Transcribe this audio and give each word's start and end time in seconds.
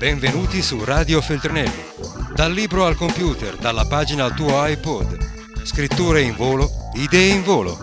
Benvenuti 0.00 0.62
su 0.62 0.82
Radio 0.82 1.20
Feltrinelli. 1.20 1.82
Dal 2.34 2.54
libro 2.54 2.86
al 2.86 2.96
computer, 2.96 3.58
dalla 3.58 3.84
pagina 3.84 4.24
al 4.24 4.34
tuo 4.34 4.66
iPod. 4.66 5.62
Scritture 5.62 6.22
in 6.22 6.34
volo, 6.36 6.70
idee 6.94 7.34
in 7.34 7.42
volo. 7.42 7.76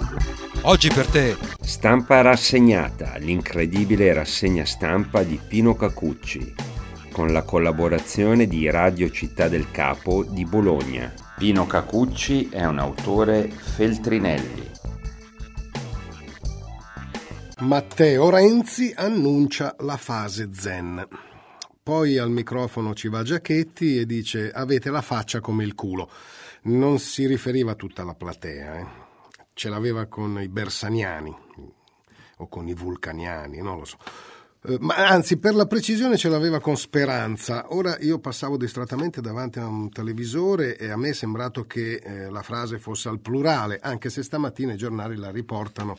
Oggi 0.64 0.90
per 0.90 1.06
te. 1.06 1.38
Stampa 1.62 2.22
rassegnata, 2.22 3.18
l'incredibile 3.18 4.12
rassegna 4.14 4.66
stampa 4.66 5.22
di 5.22 5.40
Pino 5.48 5.76
Cacucci, 5.76 6.56
con 7.12 7.32
la 7.32 7.44
collaborazione 7.44 8.48
di 8.48 8.68
Radio 8.68 9.12
Città 9.12 9.48
del 9.48 9.70
Capo 9.70 10.24
di 10.24 10.44
Bologna. 10.44 11.14
Pino 11.38 11.68
Cacucci 11.68 12.50
è 12.50 12.66
un 12.66 12.80
autore 12.80 13.48
Feltrinelli. 13.48 14.72
Matteo 17.60 18.32
Renzi 18.32 18.92
annuncia 18.96 19.76
la 19.82 19.98
fase 19.98 20.50
zen. 20.52 21.08
Poi 21.88 22.18
al 22.18 22.30
microfono 22.30 22.94
ci 22.94 23.08
va 23.08 23.24
Giachetti 23.24 23.98
e 23.98 24.06
dice 24.06 24.52
avete 24.52 24.90
la 24.90 25.00
faccia 25.02 25.40
come 25.40 25.64
il 25.64 25.74
culo. 25.74 26.12
Non 26.64 27.00
si 27.00 27.26
riferiva 27.26 27.72
a 27.72 27.76
tutta 27.76 28.04
la 28.04 28.14
platea, 28.14 28.78
eh. 28.78 28.86
ce 29.54 29.70
l'aveva 29.70 30.06
con 30.08 30.38
i 30.42 30.50
bersaniani 30.50 31.34
o 32.40 32.48
con 32.50 32.68
i 32.68 32.74
vulcaniani, 32.74 33.62
non 33.62 33.78
lo 33.78 33.86
so. 33.86 33.98
Eh, 34.64 34.76
ma 34.82 34.96
anzi, 34.96 35.38
per 35.38 35.56
la 35.56 35.66
precisione 35.66 36.18
ce 36.18 36.28
l'aveva 36.28 36.60
con 36.60 36.76
Speranza. 36.76 37.74
Ora 37.74 37.98
io 38.00 38.20
passavo 38.20 38.58
distrattamente 38.58 39.22
davanti 39.22 39.60
a 39.60 39.66
un 39.68 39.90
televisore 39.90 40.78
e 40.78 40.90
a 40.90 40.98
me 40.98 41.12
è 41.12 41.14
sembrato 41.14 41.64
che 41.68 42.02
eh, 42.04 42.30
la 42.30 42.42
frase 42.42 42.80
fosse 42.80 43.08
al 43.08 43.22
plurale, 43.22 43.80
anche 43.82 44.10
se 44.10 44.24
stamattina 44.24 44.74
i 44.74 44.78
giornali 44.78 45.16
la 45.16 45.32
riportano 45.32 45.96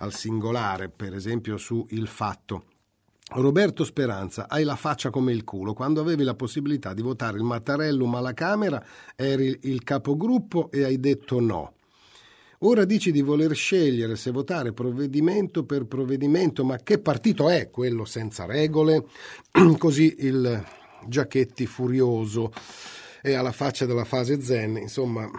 al 0.00 0.12
singolare, 0.12 0.90
per 0.90 1.14
esempio 1.14 1.56
su 1.56 1.86
Il 1.92 2.08
Fatto. 2.08 2.64
Roberto 3.32 3.84
Speranza, 3.84 4.48
hai 4.48 4.64
la 4.64 4.74
faccia 4.74 5.10
come 5.10 5.32
il 5.32 5.44
culo. 5.44 5.72
Quando 5.72 6.00
avevi 6.00 6.24
la 6.24 6.34
possibilità 6.34 6.92
di 6.92 7.02
votare 7.02 7.38
il 7.38 7.44
Mattarellum 7.44 8.14
alla 8.14 8.34
Camera, 8.34 8.84
eri 9.14 9.56
il 9.62 9.84
capogruppo 9.84 10.70
e 10.72 10.82
hai 10.82 10.98
detto 10.98 11.38
no. 11.38 11.74
Ora 12.62 12.84
dici 12.84 13.12
di 13.12 13.22
voler 13.22 13.54
scegliere 13.54 14.16
se 14.16 14.32
votare 14.32 14.72
provvedimento 14.72 15.64
per 15.64 15.86
provvedimento, 15.86 16.64
ma 16.64 16.76
che 16.78 16.98
partito 16.98 17.48
è 17.48 17.70
quello 17.70 18.04
senza 18.04 18.46
regole? 18.46 19.06
Così 19.78 20.16
il 20.18 20.62
Giacchetti 21.06 21.66
furioso 21.66 22.52
e 23.22 23.34
alla 23.34 23.52
faccia 23.52 23.86
della 23.86 24.04
fase 24.04 24.42
zen, 24.42 24.76
insomma, 24.76 25.30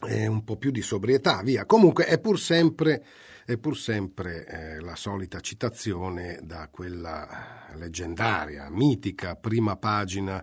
è 0.00 0.26
un 0.26 0.44
po' 0.44 0.56
più 0.56 0.70
di 0.70 0.80
sobrietà, 0.80 1.42
via. 1.42 1.66
Comunque 1.66 2.06
è 2.06 2.18
pur 2.18 2.38
sempre 2.38 3.04
è 3.46 3.58
pur 3.58 3.76
sempre 3.76 4.46
eh, 4.46 4.80
la 4.80 4.96
solita 4.96 5.40
citazione 5.40 6.38
da 6.42 6.68
quella 6.70 7.68
leggendaria, 7.74 8.70
mitica 8.70 9.36
prima 9.36 9.76
pagina 9.76 10.42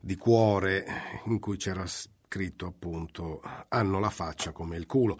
di 0.00 0.16
cuore 0.16 0.84
in 1.26 1.38
cui 1.38 1.56
c'era 1.56 1.84
scritto 1.86 2.66
appunto 2.66 3.42
hanno 3.68 4.00
la 4.00 4.10
faccia 4.10 4.52
come 4.52 4.76
il 4.76 4.86
culo. 4.86 5.18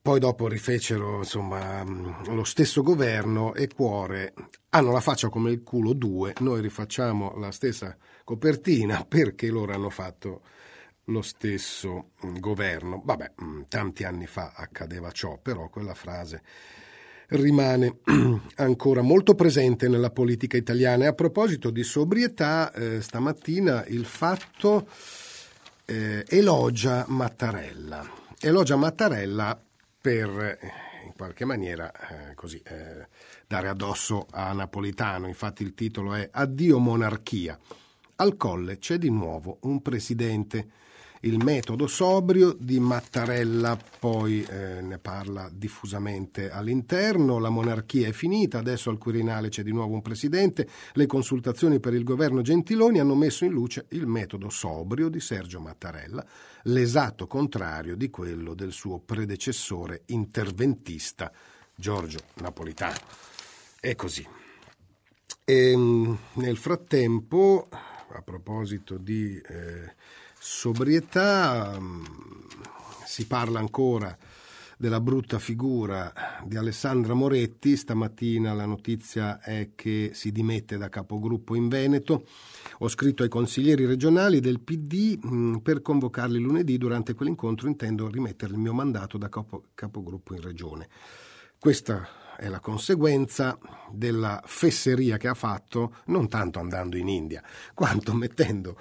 Poi 0.00 0.20
dopo 0.20 0.48
rifecero 0.48 1.18
insomma 1.18 1.82
lo 1.82 2.44
stesso 2.44 2.82
governo 2.82 3.54
e 3.54 3.68
cuore 3.68 4.34
hanno 4.70 4.92
la 4.92 5.00
faccia 5.00 5.30
come 5.30 5.50
il 5.50 5.62
culo 5.62 5.94
due, 5.94 6.34
noi 6.40 6.60
rifacciamo 6.60 7.38
la 7.38 7.50
stessa 7.50 7.96
copertina 8.22 9.04
perché 9.08 9.48
loro 9.48 9.72
hanno 9.72 9.88
fatto 9.88 10.42
lo 11.06 11.22
stesso 11.22 12.10
mm, 12.24 12.38
governo. 12.38 13.02
Vabbè, 13.04 13.32
mm, 13.42 13.62
tanti 13.68 14.04
anni 14.04 14.26
fa 14.26 14.52
accadeva 14.54 15.10
ciò, 15.10 15.38
però 15.38 15.68
quella 15.68 15.94
frase 15.94 16.42
rimane 17.28 17.98
ancora 18.56 19.02
molto 19.02 19.34
presente 19.34 19.88
nella 19.88 20.10
politica 20.10 20.56
italiana. 20.56 21.04
E 21.04 21.08
a 21.08 21.12
proposito 21.12 21.70
di 21.70 21.82
sobrietà, 21.82 22.72
eh, 22.72 23.00
stamattina 23.00 23.84
il 23.86 24.04
fatto 24.04 24.88
eh, 25.84 26.24
elogia 26.28 27.04
Mattarella. 27.08 28.22
Elogia 28.40 28.76
Mattarella 28.76 29.58
per 30.00 30.28
eh, 30.28 30.58
in 31.04 31.12
qualche 31.16 31.44
maniera 31.44 31.90
eh, 31.92 32.34
così, 32.34 32.60
eh, 32.64 33.06
dare 33.46 33.68
addosso 33.68 34.26
a 34.30 34.52
Napolitano. 34.52 35.26
Infatti 35.26 35.62
il 35.62 35.74
titolo 35.74 36.14
è 36.14 36.28
Addio 36.30 36.78
monarchia. 36.78 37.58
Al 38.16 38.36
colle 38.36 38.78
c'è 38.78 38.96
di 38.96 39.10
nuovo 39.10 39.58
un 39.62 39.82
presidente 39.82 40.68
il 41.24 41.42
metodo 41.42 41.86
sobrio 41.86 42.54
di 42.58 42.78
Mattarella, 42.78 43.78
poi 43.98 44.42
eh, 44.42 44.82
ne 44.82 44.98
parla 44.98 45.50
diffusamente 45.52 46.50
all'interno, 46.50 47.38
la 47.38 47.48
monarchia 47.48 48.08
è 48.08 48.12
finita, 48.12 48.58
adesso 48.58 48.90
al 48.90 48.98
Quirinale 48.98 49.48
c'è 49.48 49.62
di 49.62 49.72
nuovo 49.72 49.94
un 49.94 50.02
presidente, 50.02 50.68
le 50.92 51.06
consultazioni 51.06 51.80
per 51.80 51.94
il 51.94 52.04
governo 52.04 52.42
Gentiloni 52.42 53.00
hanno 53.00 53.14
messo 53.14 53.44
in 53.44 53.52
luce 53.52 53.86
il 53.90 54.06
metodo 54.06 54.50
sobrio 54.50 55.08
di 55.08 55.20
Sergio 55.20 55.60
Mattarella, 55.60 56.24
l'esatto 56.64 57.26
contrario 57.26 57.96
di 57.96 58.10
quello 58.10 58.54
del 58.54 58.72
suo 58.72 58.98
predecessore 58.98 60.02
interventista 60.06 61.32
Giorgio 61.74 62.18
Napolitano. 62.34 63.00
È 63.80 63.94
così. 63.94 64.26
E, 65.42 65.70
ehm, 65.70 66.18
nel 66.34 66.56
frattempo, 66.58 67.68
a 67.70 68.20
proposito 68.20 68.98
di... 68.98 69.38
Eh, 69.38 70.22
sobrietà, 70.46 71.74
mm, 71.80 72.04
si 73.06 73.26
parla 73.26 73.60
ancora 73.60 74.14
della 74.76 75.00
brutta 75.00 75.38
figura 75.38 76.12
di 76.44 76.58
Alessandra 76.58 77.14
Moretti, 77.14 77.74
stamattina 77.78 78.52
la 78.52 78.66
notizia 78.66 79.40
è 79.40 79.70
che 79.74 80.10
si 80.12 80.32
dimette 80.32 80.76
da 80.76 80.90
capogruppo 80.90 81.54
in 81.54 81.68
Veneto, 81.68 82.26
ho 82.76 82.88
scritto 82.88 83.22
ai 83.22 83.30
consiglieri 83.30 83.86
regionali 83.86 84.40
del 84.40 84.60
PD 84.60 85.18
mm, 85.26 85.56
per 85.56 85.80
convocarli 85.80 86.38
lunedì, 86.38 86.76
durante 86.76 87.14
quell'incontro 87.14 87.66
intendo 87.66 88.10
rimettere 88.10 88.52
il 88.52 88.58
mio 88.58 88.74
mandato 88.74 89.16
da 89.16 89.30
capo, 89.30 89.68
capogruppo 89.74 90.34
in 90.34 90.42
regione. 90.42 90.88
Questa 91.58 92.36
è 92.36 92.48
la 92.48 92.60
conseguenza 92.60 93.58
della 93.90 94.42
fesseria 94.44 95.16
che 95.16 95.28
ha 95.28 95.34
fatto, 95.34 95.94
non 96.06 96.28
tanto 96.28 96.58
andando 96.58 96.98
in 96.98 97.08
India, 97.08 97.42
quanto 97.72 98.12
mettendo 98.12 98.76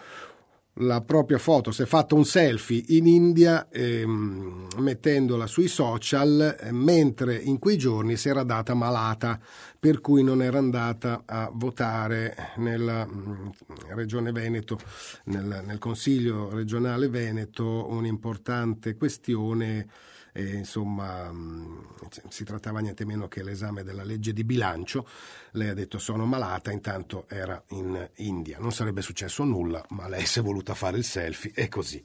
la 0.77 1.01
propria 1.01 1.37
foto, 1.37 1.71
si 1.71 1.83
è 1.83 1.85
fatto 1.85 2.15
un 2.15 2.25
selfie 2.25 2.83
in 2.87 3.05
India 3.05 3.67
ehm, 3.69 4.67
mettendola 4.77 5.45
sui 5.45 5.67
social, 5.67 6.57
eh, 6.59 6.71
mentre 6.71 7.35
in 7.35 7.59
quei 7.59 7.77
giorni 7.77 8.17
si 8.17 8.29
era 8.29 8.43
data 8.43 8.73
malata, 8.73 9.39
per 9.79 10.01
cui 10.01 10.23
non 10.23 10.41
era 10.41 10.57
andata 10.57 11.23
a 11.25 11.51
votare 11.53 12.53
nella 12.57 13.05
mm, 13.05 13.49
Regione 13.89 14.31
Veneto, 14.31 14.79
nel, 15.25 15.61
nel 15.65 15.77
Consiglio 15.77 16.49
regionale 16.49 17.07
Veneto, 17.07 17.87
un'importante 17.89 18.95
questione 18.95 19.87
e, 20.33 20.55
insomma 20.55 21.31
mm, 21.31 21.79
si 22.27 22.43
trattava 22.43 22.79
niente 22.79 23.05
meno 23.05 23.29
che 23.29 23.43
l'esame 23.43 23.83
della 23.83 24.03
legge 24.03 24.33
di 24.33 24.43
bilancio. 24.43 25.07
Lei 25.51 25.69
ha 25.69 25.73
detto 25.73 25.99
sono 25.99 26.25
malata, 26.25 26.71
intanto 26.71 27.25
era 27.29 27.63
in 27.69 28.09
India. 28.15 28.57
Non 28.59 28.73
sarebbe 28.73 29.01
successo 29.01 29.45
nulla, 29.45 29.85
ma 29.89 30.09
lei 30.09 30.25
si 30.25 30.39
è 30.39 30.41
voluta 30.41 30.73
fare 30.73 30.97
il 30.97 31.05
selfie 31.05 31.51
e 31.55 31.69
così 31.69 32.03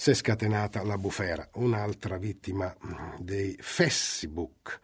si 0.00 0.12
è 0.12 0.14
scatenata 0.14 0.82
la 0.82 0.96
bufera, 0.96 1.46
un'altra 1.56 2.16
vittima 2.16 2.74
mm, 2.74 3.16
dei 3.18 3.54
Facebook. 3.60 4.80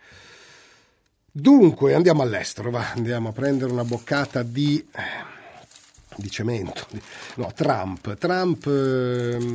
Dunque, 1.32 1.94
andiamo 1.94 2.20
all'estero, 2.20 2.70
va, 2.70 2.92
andiamo 2.92 3.30
a 3.30 3.32
prendere 3.32 3.72
una 3.72 3.84
boccata 3.84 4.42
di, 4.42 4.86
di 6.16 6.30
cemento. 6.30 6.86
No, 7.36 7.50
Trump. 7.54 8.14
Trump 8.18 8.66
eh, 8.66 9.54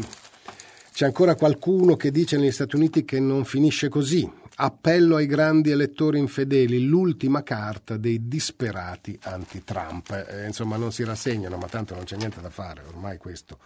c'è 0.94 1.06
ancora 1.06 1.36
qualcuno 1.36 1.96
che 1.96 2.12
dice 2.12 2.38
negli 2.38 2.52
Stati 2.52 2.76
Uniti 2.76 3.06
che 3.06 3.20
non 3.20 3.46
finisce 3.46 3.88
così. 3.88 4.30
Appello 4.56 5.16
ai 5.16 5.26
grandi 5.26 5.72
elettori 5.72 6.20
infedeli, 6.20 6.86
l'ultima 6.86 7.44
carta 7.44 7.98
dei 7.98 8.28
disperati 8.28 9.18
anti-Trump. 9.24 10.28
Eh, 10.30 10.46
insomma, 10.48 10.76
non 10.76 10.92
si 10.92 11.04
rassegnano, 11.04 11.58
ma 11.58 11.68
tanto 11.68 11.96
non 11.96 12.04
c'è 12.04 12.18
niente 12.18 12.42
da 12.42 12.50
fare, 12.50 12.84
ormai 12.86 13.18
questo 13.18 13.58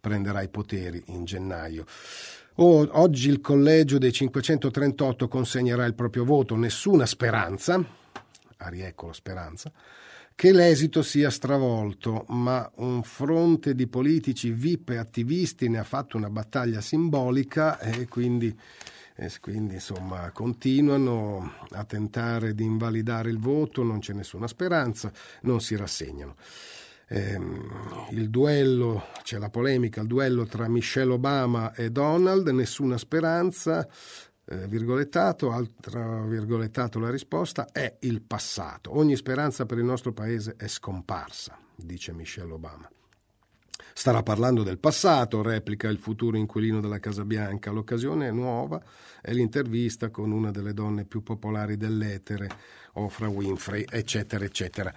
prenderà 0.00 0.42
i 0.42 0.48
poteri 0.48 1.02
in 1.06 1.24
gennaio. 1.24 1.84
Oh, 2.56 2.86
oggi 2.92 3.28
il 3.28 3.40
collegio 3.40 3.98
dei 3.98 4.12
538 4.12 5.28
consegnerà 5.28 5.84
il 5.84 5.94
proprio 5.94 6.24
voto, 6.24 6.56
nessuna 6.56 7.06
speranza, 7.06 7.84
Arieccolo 8.58 9.12
speranza, 9.12 9.70
che 10.36 10.52
l'esito 10.52 11.00
sia 11.00 11.30
stravolto, 11.30 12.26
ma 12.28 12.70
un 12.76 13.02
fronte 13.02 13.74
di 13.74 13.86
politici 13.86 14.50
VIP 14.50 14.90
e 14.90 14.98
attivisti 14.98 15.66
ne 15.70 15.78
ha 15.78 15.82
fatto 15.82 16.18
una 16.18 16.28
battaglia 16.28 16.82
simbolica 16.82 17.78
e 17.78 18.06
quindi, 18.06 18.54
e 19.14 19.32
quindi 19.40 19.74
insomma, 19.74 20.30
continuano 20.32 21.54
a 21.70 21.84
tentare 21.84 22.54
di 22.54 22.64
invalidare 22.64 23.30
il 23.30 23.38
voto, 23.38 23.82
non 23.82 24.00
c'è 24.00 24.12
nessuna 24.12 24.46
speranza, 24.46 25.10
non 25.42 25.62
si 25.62 25.74
rassegnano. 25.74 26.36
Eh, 27.08 27.40
il 28.10 28.28
duello, 28.28 29.06
c'è 29.22 29.38
la 29.38 29.48
polemica, 29.48 30.02
il 30.02 30.06
duello 30.06 30.44
tra 30.44 30.68
Michelle 30.68 31.14
Obama 31.14 31.72
e 31.72 31.90
Donald, 31.90 32.46
nessuna 32.48 32.98
speranza, 32.98 33.88
eh, 34.48 34.66
virgolettato, 34.68 35.50
altra 35.50 36.22
virgolettato 36.22 36.98
la 36.98 37.10
risposta, 37.10 37.68
è 37.72 37.96
il 38.00 38.22
passato. 38.22 38.96
Ogni 38.96 39.16
speranza 39.16 39.66
per 39.66 39.78
il 39.78 39.84
nostro 39.84 40.12
paese 40.12 40.54
è 40.56 40.68
scomparsa. 40.68 41.58
dice 41.76 42.12
Michelle 42.12 42.52
Obama. 42.52 42.88
Starà 43.92 44.22
parlando 44.22 44.62
del 44.62 44.78
passato, 44.78 45.42
replica 45.42 45.88
il 45.88 45.98
futuro 45.98 46.36
inquilino 46.36 46.80
della 46.80 46.98
Casa 46.98 47.24
Bianca. 47.24 47.70
L'occasione 47.70 48.28
è 48.28 48.30
nuova, 48.30 48.82
è 49.22 49.32
l'intervista 49.32 50.10
con 50.10 50.32
una 50.32 50.50
delle 50.50 50.74
donne 50.74 51.06
più 51.06 51.22
popolari 51.22 51.76
dell'etere, 51.76 52.48
Oprah 52.92 53.28
Winfrey, 53.28 53.86
eccetera, 53.88 54.44
eccetera. 54.44 54.92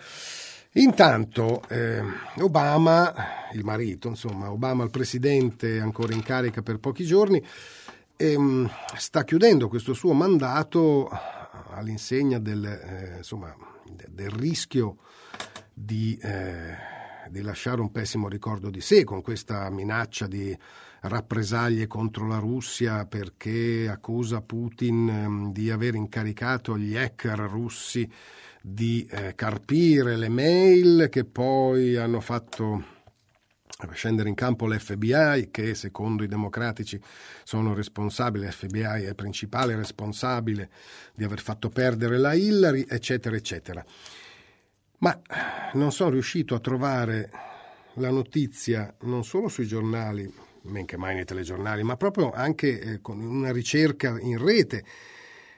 Intanto 0.73 1.63
eh, 1.69 2.03
Obama, 2.39 3.13
il 3.53 3.63
marito, 3.63 4.09
insomma, 4.09 4.51
Obama 4.51 4.83
il 4.83 4.91
presidente 4.91 5.79
ancora 5.79 6.13
in 6.13 6.21
carica 6.21 6.61
per 6.61 6.79
pochi 6.79 7.05
giorni, 7.05 7.43
ehm, 8.21 8.69
sta 8.97 9.23
chiudendo 9.23 9.69
questo 9.69 9.93
suo 9.93 10.11
mandato 10.11 11.09
all'insegna 11.71 12.37
del, 12.37 12.65
eh, 12.65 13.17
insomma, 13.17 13.55
del 14.09 14.29
rischio 14.29 14.97
di, 15.73 16.19
eh, 16.21 16.75
di, 17.29 17.41
lasciare 17.41 17.79
un 17.79 17.91
pessimo 17.91 18.27
ricordo 18.27 18.69
di 18.69 18.81
sé 18.81 19.05
con 19.05 19.21
questa 19.21 19.69
minaccia 19.69 20.27
di 20.27 20.55
rappresaglie 21.01 21.87
contro 21.87 22.27
la 22.27 22.39
Russia 22.39 23.05
perché 23.05 23.87
accusa 23.89 24.41
Putin 24.41 25.07
ehm, 25.07 25.51
di 25.53 25.71
aver 25.71 25.95
incaricato 25.95 26.77
gli 26.77 26.97
hacker 26.97 27.39
russi 27.39 28.09
di 28.61 29.07
eh, 29.09 29.33
carpire 29.35 30.17
le 30.17 30.27
mail 30.27 31.07
che 31.09 31.23
poi 31.23 31.95
hanno 31.95 32.19
fatto 32.19 32.97
scendere 33.93 34.27
in 34.27 34.35
campo 34.35 34.67
l'FBI 34.67 35.49
che 35.51 35.73
secondo 35.73 36.23
i 36.23 36.27
democratici 36.27 36.99
sono 37.43 37.73
responsabili, 37.73 38.45
l'FBI 38.45 39.05
è 39.05 39.15
principale 39.15 39.75
responsabile 39.75 40.69
di 41.15 41.23
aver 41.23 41.39
fatto 41.39 41.69
perdere 41.69 42.17
la 42.17 42.33
Hillary, 42.33 42.85
eccetera, 42.87 43.35
eccetera. 43.35 43.83
Ma 44.99 45.17
non 45.73 45.91
sono 45.93 46.09
riuscito 46.09 46.55
a 46.55 46.59
trovare 46.59 47.29
la 47.93 48.09
notizia 48.09 48.93
non 49.01 49.23
solo 49.23 49.47
sui 49.47 49.65
giornali, 49.65 50.31
men 50.63 50.85
che 50.85 50.97
mai 50.97 51.15
nei 51.15 51.25
telegiornali, 51.25 51.83
ma 51.83 51.95
proprio 51.95 52.31
anche 52.31 52.79
eh, 52.79 53.01
con 53.01 53.19
una 53.21 53.51
ricerca 53.51 54.19
in 54.19 54.43
rete 54.43 54.83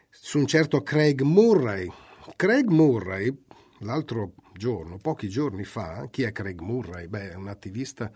su 0.09 0.37
un 0.37 0.45
certo 0.45 0.83
Craig 0.83 1.21
Murray, 1.21 1.91
Craig 2.35 2.67
Murray, 2.67 3.35
l'altro 3.79 4.33
giorno, 4.61 4.99
pochi 4.99 5.27
giorni 5.27 5.63
fa, 5.63 6.07
chi 6.11 6.21
è 6.21 6.31
Craig 6.31 6.59
Murray? 6.59 7.07
Beh, 7.07 7.31
è 7.31 7.33
un 7.33 7.47
attivista. 7.47 8.11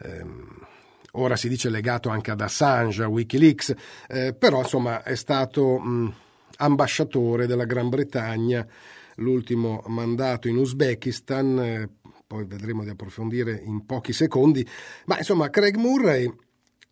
Ehm, 0.00 0.66
ora 1.12 1.36
si 1.36 1.46
dice 1.46 1.68
legato 1.68 2.08
anche 2.08 2.30
ad 2.30 2.40
Assange, 2.40 3.02
a 3.02 3.08
Wikileaks, 3.08 3.74
eh, 4.08 4.32
però 4.32 4.62
insomma 4.62 5.02
è 5.02 5.14
stato 5.14 5.78
mh, 5.78 6.14
ambasciatore 6.56 7.46
della 7.46 7.66
Gran 7.66 7.90
Bretagna, 7.90 8.66
l'ultimo 9.16 9.82
mandato 9.88 10.48
in 10.48 10.56
Uzbekistan, 10.56 11.58
eh, 11.58 11.88
poi 12.26 12.46
vedremo 12.46 12.82
di 12.82 12.88
approfondire 12.88 13.60
in 13.62 13.84
pochi 13.84 14.14
secondi, 14.14 14.66
ma 15.04 15.18
insomma 15.18 15.50
Craig 15.50 15.76
Murray 15.76 16.32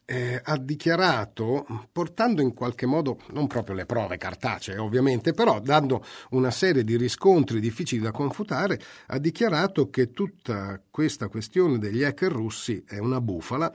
eh, 0.05 0.41
ha 0.43 0.57
dichiarato, 0.59 1.67
portando 1.91 2.43
in 2.43 2.55
qualche 2.55 2.87
modo, 2.87 3.19
non 3.31 3.47
proprio 3.47 3.75
le 3.75 3.87
prove 3.87 4.17
cartacee 4.17 4.77
ovviamente, 4.79 5.33
però 5.33 5.61
dando 5.61 6.05
una 6.31 6.51
serie 6.51 6.85
di 6.85 6.97
riscontri 6.97 7.61
difficili 7.61 8.03
da 8.03 8.11
confutare, 8.11 8.81
ha 9.07 9.19
dichiarato 9.19 9.91
che 9.91 10.13
tutta 10.13 10.81
questa 10.91 11.29
questione 11.29 11.79
degli 11.79 12.03
hacker 12.03 12.33
russi 12.33 12.85
è 12.87 12.99
una 12.99 13.21
bufala 13.21 13.75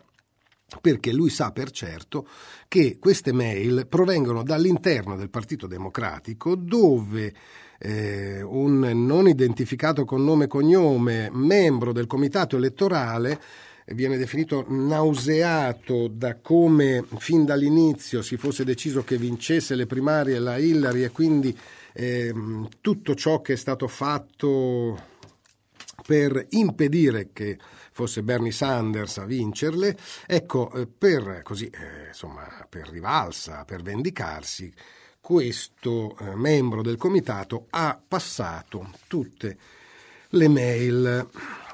perché 0.82 1.14
lui 1.14 1.30
sa 1.30 1.52
per 1.52 1.72
certo 1.72 2.28
che 2.68 2.98
queste 3.00 3.32
mail 3.32 3.88
provengono 3.88 4.44
dall'interno 4.44 5.16
del 5.16 5.30
Partito 5.30 5.66
Democratico 5.66 6.56
dove 6.56 7.34
eh, 7.80 8.42
un 8.42 8.80
non 8.80 9.30
identificato 9.30 10.04
con 10.04 10.26
nome 10.26 10.46
e 10.46 10.48
cognome 10.48 11.30
membro 11.32 11.94
del 11.94 12.08
comitato 12.08 12.58
elettorale 12.58 13.40
viene 13.94 14.18
definito 14.18 14.66
nauseato 14.68 16.08
da 16.08 16.36
come 16.36 17.06
fin 17.18 17.46
dall'inizio 17.46 18.22
si 18.22 18.36
fosse 18.36 18.66
deciso 18.66 19.04
che 19.04 19.18
vincesse 19.18 19.76
le 19.76 19.86
primarie 19.86 20.40
la 20.40 20.58
Hillary 20.58 21.04
e 21.04 21.12
quindi 21.12 21.58
eh, 21.94 22.34
tutto 22.82 23.16
ciò 23.16 23.42
che 23.42 23.54
è 23.54 23.56
stato 23.56 23.88
fatto 23.88 25.16
per 26.06 26.46
impedire 26.50 27.30
che 27.34 27.58
fosse 27.92 28.22
Bernie 28.22 28.52
Sanders 28.52 29.18
a 29.18 29.26
vincerle, 29.26 29.98
ecco, 30.28 30.72
eh, 30.72 30.86
per, 30.86 31.42
così, 31.44 31.66
eh, 31.66 32.10
insomma, 32.10 32.46
per 32.70 32.88
rivalsa, 32.90 33.66
per 33.66 33.82
vendicarsi, 33.82 34.72
questo 35.20 36.16
eh, 36.20 36.36
membro 36.36 36.84
del 36.84 36.98
comitato 36.98 37.66
ha 37.72 38.00
passato 38.08 38.92
tutte 39.08 39.58
le 40.30 40.48
mail 40.48 41.28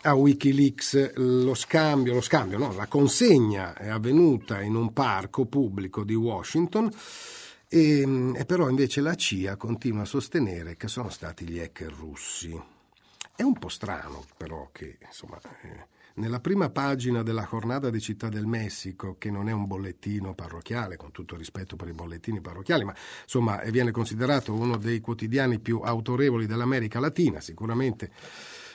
a 0.05 0.13
Wikileaks 0.15 1.13
lo 1.15 1.53
scambio, 1.53 2.13
lo 2.13 2.21
scambio 2.21 2.57
no, 2.57 2.73
la 2.73 2.87
consegna 2.87 3.73
è 3.73 3.87
avvenuta 3.87 4.61
in 4.61 4.75
un 4.75 4.91
parco 4.91 5.45
pubblico 5.45 6.03
di 6.03 6.13
Washington 6.13 6.91
e, 7.69 8.33
e, 8.35 8.45
però 8.45 8.69
invece 8.69 8.99
la 8.99 9.15
CIA 9.15 9.55
continua 9.55 10.01
a 10.01 10.05
sostenere 10.05 10.75
che 10.75 10.89
sono 10.89 11.09
stati 11.09 11.47
gli 11.47 11.59
hacker 11.59 11.91
russi. 11.91 12.61
È 13.35 13.43
un 13.43 13.57
po' 13.57 13.69
strano 13.69 14.25
però 14.35 14.69
che 14.73 14.97
insomma, 15.05 15.39
eh, 15.61 15.87
nella 16.15 16.41
prima 16.41 16.69
pagina 16.69 17.23
della 17.23 17.47
Jornada 17.49 17.89
di 17.89 18.01
Città 18.01 18.27
del 18.27 18.45
Messico, 18.45 19.15
che 19.17 19.31
non 19.31 19.47
è 19.47 19.53
un 19.53 19.65
bollettino 19.65 20.35
parrocchiale, 20.35 20.97
con 20.97 21.11
tutto 21.11 21.37
rispetto 21.37 21.77
per 21.77 21.87
i 21.87 21.93
bollettini 21.93 22.41
parrocchiali, 22.41 22.83
ma 22.83 22.93
insomma 23.21 23.61
viene 23.71 23.91
considerato 23.91 24.53
uno 24.53 24.75
dei 24.75 24.99
quotidiani 24.99 25.59
più 25.59 25.79
autorevoli 25.79 26.45
dell'America 26.45 26.99
Latina, 26.99 27.39
sicuramente 27.39 28.11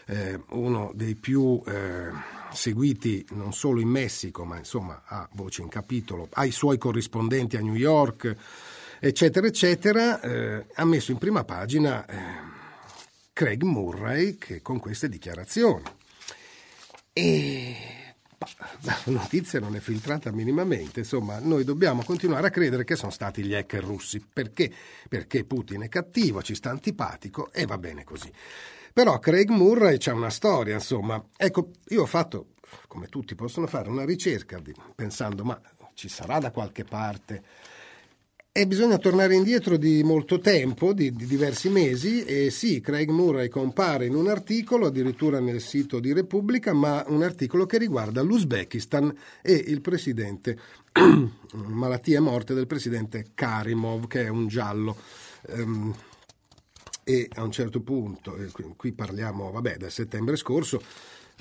eh, 0.08 0.40
uno 0.50 0.90
dei 0.94 1.14
più 1.14 1.62
eh, 1.66 2.10
seguiti 2.52 3.26
non 3.31 3.52
solo 3.52 3.81
in 3.81 3.88
Messico, 3.88 4.44
ma 4.44 4.56
insomma 4.56 5.02
ha 5.05 5.28
voce 5.32 5.62
in 5.62 5.69
capitolo, 5.69 6.28
ha 6.32 6.44
i 6.44 6.50
suoi 6.50 6.78
corrispondenti 6.78 7.56
a 7.56 7.60
New 7.60 7.75
York, 7.75 8.34
eccetera, 8.99 9.46
eccetera, 9.46 10.20
eh, 10.20 10.66
ha 10.75 10.84
messo 10.84 11.10
in 11.10 11.19
prima 11.19 11.44
pagina 11.44 12.06
eh, 12.06 12.16
Craig 13.32 13.62
Murray 13.62 14.37
che, 14.38 14.62
con 14.62 14.81
queste 14.81 15.08
dichiarazioni. 15.08 15.84
E 17.12 17.76
la 18.82 18.99
notizia 19.06 19.60
non 19.60 19.76
è 19.76 19.81
filtrata 19.81 20.31
minimamente, 20.31 21.00
insomma, 21.00 21.38
noi 21.40 21.64
dobbiamo 21.64 22.02
continuare 22.02 22.46
a 22.46 22.50
credere 22.50 22.84
che 22.84 22.96
sono 22.96 23.10
stati 23.10 23.43
gli 23.43 23.55
hacker 23.55 23.84
russi. 23.84 24.25
Perché? 24.32 24.72
Perché 25.08 25.44
Putin 25.44 25.82
è 25.82 25.88
cattivo, 25.88 26.43
ci 26.43 26.55
sta 26.55 26.70
antipatico 26.70 27.52
e 27.52 27.66
va 27.66 27.76
bene 27.76 28.05
così. 28.05 28.32
Però 28.98 29.20
Craig 29.20 29.48
Murray 29.50 29.96
c'è 29.96 30.10
una 30.10 30.28
storia, 30.28 30.74
insomma. 30.74 31.24
Ecco, 31.36 31.70
io 31.90 32.02
ho 32.02 32.06
fatto, 32.06 32.55
come 32.88 33.06
tutti 33.06 33.36
possono 33.36 33.69
fare, 33.69 33.88
una 33.88 34.05
ricerca 34.05 34.60
pensando, 34.93 35.44
ma 35.44 35.56
ci 35.94 36.08
sarà 36.08 36.40
da 36.40 36.50
qualche 36.50 36.82
parte. 36.82 37.40
E 38.50 38.67
bisogna 38.67 38.98
tornare 38.98 39.36
indietro 39.36 39.76
di 39.76 40.02
molto 40.02 40.40
tempo, 40.40 40.93
di, 40.93 41.12
di, 41.12 41.26
diversi 41.26 41.69
mesi, 41.69 42.24
e 42.24 42.50
sì, 42.50 42.81
Craig 42.81 43.08
Murray 43.10 43.48
compare 43.48 44.06
in 44.06 44.17
un 44.17 44.26
articolo, 44.26 44.86
addirittura 44.86 45.38
nel 45.38 45.60
sito 45.60 46.00
di 46.00 46.12
Repubblica, 46.12 46.72
ma 46.72 47.05
un 47.06 47.22
articolo 47.22 47.67
che 47.67 47.78
riguarda 47.78 48.20
l'Uzbekistan 48.20 49.17
e 49.43 49.52
il 49.52 49.81
presidente, 49.81 50.58
malattia 51.55 52.17
e 52.17 52.20
morte 52.20 52.52
del 52.52 52.67
presidente 52.67 53.26
Karimov, 53.32 54.08
che 54.08 54.24
è 54.24 54.28
un 54.28 54.48
giallo. 54.48 54.96
Um, 55.50 55.94
e 57.08 57.27
a 57.36 57.43
un 57.43 57.50
certo 57.50 57.81
punto, 57.81 58.36
qui 58.77 58.93
parliamo 58.93 59.50
vabbè, 59.50 59.79
del 59.79 59.91
settembre 59.91 60.36
scorso, 60.36 60.79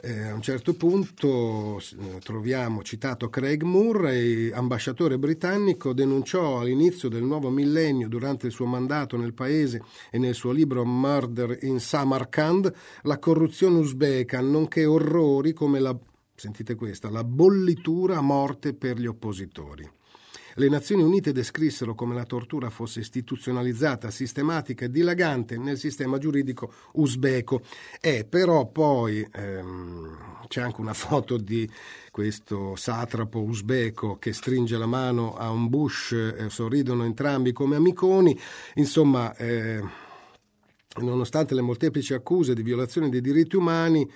eh, 0.02 0.30
a 0.30 0.34
un 0.34 0.42
certo 0.42 0.76
punto 0.76 1.78
eh, 1.80 2.20
troviamo 2.24 2.84
citato 2.84 3.28
Craig 3.28 3.64
Murray, 3.64 4.50
ambasciatore 4.50 5.18
britannico, 5.18 5.92
denunciò 5.92 6.62
all'inizio 6.62 7.10
del 7.10 7.24
nuovo 7.24 7.50
millennio, 7.50 8.08
durante 8.08 8.46
il 8.46 8.54
suo 8.54 8.66
mandato 8.66 9.18
nel 9.18 9.34
paese 9.34 9.82
e 10.10 10.18
nel 10.18 10.36
suo 10.36 10.54
libro 10.54 10.86
Murder 10.86 11.58
in 11.64 11.82
Samarkand, 11.82 12.74
la 13.02 13.20
corruzione 13.20 13.80
uzbeka, 13.80 14.40
nonché 14.40 14.86
orrori 14.86 15.52
come 15.52 15.82
la, 15.82 15.94
sentite 16.34 16.76
questa, 16.76 17.10
la 17.10 17.26
bollitura 17.26 18.16
a 18.16 18.22
morte 18.22 18.74
per 18.74 18.98
gli 18.98 19.06
oppositori. 19.06 19.96
Le 20.60 20.70
Nazioni 20.70 21.04
Unite 21.04 21.34
descrissero 21.34 21.94
come 21.94 22.16
la 22.16 22.26
tortura 22.26 22.72
fosse 22.72 23.00
istituzionalizzata, 23.02 24.10
sistematica 24.10 24.86
e 24.86 24.90
dilagante 24.90 25.56
nel 25.56 25.78
sistema 25.78 26.18
giuridico 26.18 26.74
uzbeko. 26.94 27.62
E 28.02 28.26
però 28.26 28.66
poi 28.66 29.24
ehm, 29.32 30.18
c'è 30.48 30.62
anche 30.62 30.82
una 30.82 30.96
foto 30.96 31.38
di 31.38 31.70
questo 32.10 32.76
satrapo 32.76 33.40
uzbeko 33.44 34.18
che 34.18 34.34
stringe 34.34 34.78
la 34.78 34.88
mano 34.88 35.36
a 35.36 35.52
un 35.52 35.70
Bush, 35.70 36.14
eh, 36.14 36.50
sorridono 36.50 37.04
entrambi 37.04 37.52
come 37.52 37.76
amiconi. 37.76 38.36
Insomma, 38.76 39.36
eh, 39.36 39.80
nonostante 41.02 41.54
le 41.54 41.62
molteplici 41.62 42.16
accuse 42.16 42.56
di 42.56 42.64
violazione 42.64 43.10
dei 43.10 43.22
diritti 43.22 43.56
umani, 43.56 44.10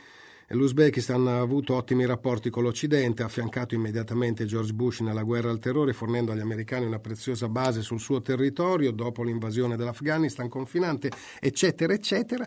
L'Uzbekistan 0.53 1.27
ha 1.27 1.39
avuto 1.39 1.75
ottimi 1.75 2.05
rapporti 2.05 2.49
con 2.49 2.63
l'Occidente, 2.63 3.21
ha 3.23 3.27
affiancato 3.27 3.73
immediatamente 3.73 4.45
George 4.45 4.73
Bush 4.73 4.99
nella 4.99 5.23
guerra 5.23 5.49
al 5.49 5.59
terrore, 5.59 5.93
fornendo 5.93 6.31
agli 6.31 6.41
americani 6.41 6.85
una 6.85 6.99
preziosa 6.99 7.47
base 7.47 7.81
sul 7.81 7.99
suo 7.99 8.21
territorio 8.21 8.91
dopo 8.91 9.23
l'invasione 9.23 9.77
dell'Afghanistan 9.77 10.49
confinante, 10.49 11.09
eccetera, 11.39 11.93
eccetera. 11.93 12.45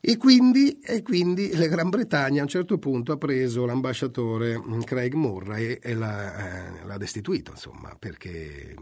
E 0.00 0.16
quindi, 0.16 0.80
e 0.80 1.02
quindi, 1.02 1.54
la 1.56 1.66
Gran 1.66 1.88
Bretagna 1.88 2.40
a 2.40 2.42
un 2.42 2.48
certo 2.48 2.78
punto 2.78 3.12
ha 3.12 3.16
preso 3.16 3.64
l'ambasciatore 3.64 4.60
Craig 4.84 5.14
Murray 5.14 5.78
e 5.80 5.94
l'ha, 5.94 6.82
eh, 6.82 6.84
l'ha 6.84 6.98
destituito, 6.98 7.52
insomma, 7.52 7.96
perché, 7.98 8.74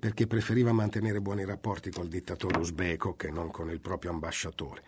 perché, 0.00 0.26
preferiva 0.26 0.72
mantenere 0.72 1.20
buoni 1.20 1.44
rapporti 1.44 1.90
col 1.90 2.08
dittatore 2.08 2.58
usbeko 2.58 3.14
che 3.14 3.30
non 3.30 3.50
con 3.50 3.70
il 3.70 3.80
proprio 3.80 4.10
ambasciatore. 4.10 4.82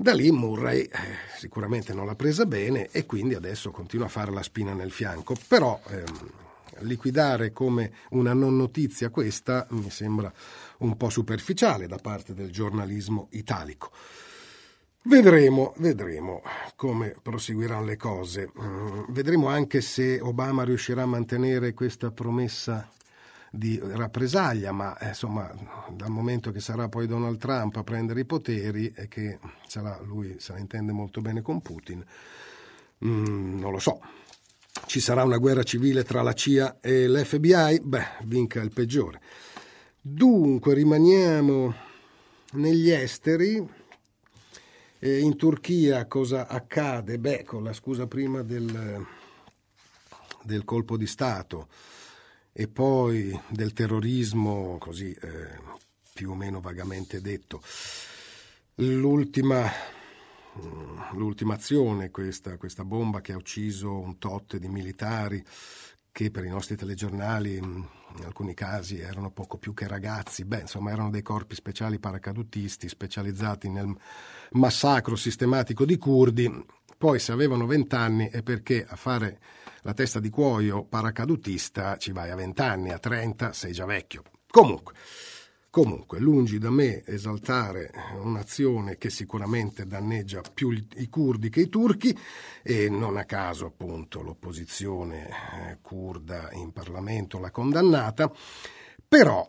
Da 0.00 0.14
lì 0.14 0.30
Murray 0.30 0.82
eh, 0.82 0.90
sicuramente 1.36 1.92
non 1.92 2.06
l'ha 2.06 2.14
presa 2.14 2.46
bene 2.46 2.88
e 2.92 3.04
quindi 3.04 3.34
adesso 3.34 3.72
continua 3.72 4.06
a 4.06 4.08
fare 4.08 4.30
la 4.30 4.44
spina 4.44 4.72
nel 4.72 4.92
fianco, 4.92 5.34
però 5.48 5.80
ehm, 5.88 6.30
liquidare 6.82 7.52
come 7.52 7.90
una 8.10 8.32
non 8.32 8.56
notizia 8.56 9.10
questa 9.10 9.66
mi 9.70 9.90
sembra 9.90 10.32
un 10.78 10.96
po' 10.96 11.10
superficiale 11.10 11.88
da 11.88 11.96
parte 11.96 12.32
del 12.32 12.52
giornalismo 12.52 13.26
italico. 13.32 13.90
Vedremo, 15.02 15.74
vedremo 15.78 16.42
come 16.76 17.16
proseguiranno 17.20 17.84
le 17.84 17.96
cose. 17.96 18.52
Mm, 18.56 19.00
vedremo 19.08 19.48
anche 19.48 19.80
se 19.80 20.20
Obama 20.20 20.62
riuscirà 20.62 21.02
a 21.02 21.06
mantenere 21.06 21.74
questa 21.74 22.12
promessa 22.12 22.88
di 23.50 23.78
rappresaglia, 23.82 24.72
ma 24.72 24.96
eh, 24.98 25.08
insomma, 25.08 25.50
dal 25.90 26.10
momento 26.10 26.50
che 26.50 26.60
sarà 26.60 26.88
poi 26.88 27.06
Donald 27.06 27.38
Trump 27.38 27.76
a 27.76 27.84
prendere 27.84 28.20
i 28.20 28.24
poteri 28.24 28.92
e 28.94 29.08
che 29.08 29.38
sarà, 29.66 29.98
lui 30.02 30.36
se 30.38 30.52
la 30.52 30.58
intende 30.58 30.92
molto 30.92 31.20
bene 31.20 31.40
con 31.40 31.60
Putin, 31.60 32.04
mm, 33.04 33.58
non 33.58 33.72
lo 33.72 33.78
so. 33.78 34.00
Ci 34.86 35.00
sarà 35.00 35.24
una 35.24 35.38
guerra 35.38 35.62
civile 35.62 36.04
tra 36.04 36.22
la 36.22 36.32
CIA 36.32 36.78
e 36.80 37.08
l'FBI? 37.08 37.80
Beh, 37.82 38.06
vinca 38.24 38.60
il 38.60 38.70
peggiore. 38.70 39.20
Dunque, 40.00 40.74
rimaniamo 40.74 41.74
negli 42.52 42.90
esteri. 42.90 43.76
E 45.00 45.18
in 45.20 45.36
Turchia 45.36 46.06
cosa 46.06 46.48
accade? 46.48 47.18
Beh, 47.18 47.44
con 47.44 47.62
la 47.62 47.72
scusa 47.72 48.06
prima 48.06 48.42
del, 48.42 49.06
del 50.42 50.64
colpo 50.64 50.96
di 50.96 51.06
Stato 51.06 51.68
e 52.60 52.66
poi 52.66 53.40
del 53.46 53.72
terrorismo, 53.72 54.78
così 54.80 55.12
eh, 55.12 55.60
più 56.12 56.32
o 56.32 56.34
meno 56.34 56.60
vagamente 56.60 57.20
detto. 57.20 57.62
L'ultima, 58.74 59.62
mm, 60.60 60.98
l'ultima 61.12 61.54
azione, 61.54 62.10
questa, 62.10 62.56
questa 62.56 62.84
bomba 62.84 63.20
che 63.20 63.32
ha 63.32 63.36
ucciso 63.36 63.96
un 63.96 64.18
tot 64.18 64.56
di 64.56 64.68
militari 64.68 65.40
che 66.10 66.32
per 66.32 66.44
i 66.46 66.48
nostri 66.48 66.74
telegiornali 66.74 67.60
mm, 67.62 67.82
in 68.16 68.24
alcuni 68.24 68.54
casi 68.54 68.98
erano 68.98 69.30
poco 69.30 69.56
più 69.56 69.72
che 69.72 69.86
ragazzi, 69.86 70.44
beh, 70.44 70.62
insomma 70.62 70.90
erano 70.90 71.10
dei 71.10 71.22
corpi 71.22 71.54
speciali 71.54 72.00
paracadutisti 72.00 72.88
specializzati 72.88 73.68
nel 73.68 73.96
massacro 74.50 75.14
sistematico 75.14 75.84
di 75.84 75.96
curdi, 75.96 76.64
poi 76.96 77.20
se 77.20 77.30
avevano 77.30 77.66
vent'anni 77.66 78.30
è 78.30 78.42
perché 78.42 78.84
a 78.84 78.96
fare 78.96 79.38
la 79.88 79.94
testa 79.94 80.20
di 80.20 80.28
cuoio 80.28 80.84
paracadutista 80.84 81.96
ci 81.96 82.12
vai 82.12 82.28
a 82.28 82.34
vent'anni, 82.34 82.90
a 82.90 82.98
trenta 82.98 83.54
sei 83.54 83.72
già 83.72 83.86
vecchio. 83.86 84.22
Comunque, 84.50 84.92
Comunque, 85.70 86.18
lungi 86.18 86.58
da 86.58 86.70
me 86.70 87.04
esaltare 87.04 87.90
un'azione 88.22 88.96
che 88.96 89.10
sicuramente 89.10 89.86
danneggia 89.86 90.40
più 90.52 90.70
i 90.70 91.08
curdi 91.08 91.50
che 91.50 91.60
i 91.60 91.68
turchi 91.68 92.16
e 92.62 92.88
non 92.88 93.18
a 93.18 93.24
caso 93.24 93.66
appunto 93.66 94.22
l'opposizione 94.22 95.28
eh, 95.28 95.78
kurda 95.82 96.48
in 96.52 96.72
Parlamento 96.72 97.38
l'ha 97.38 97.50
condannata, 97.50 98.32
però, 99.06 99.48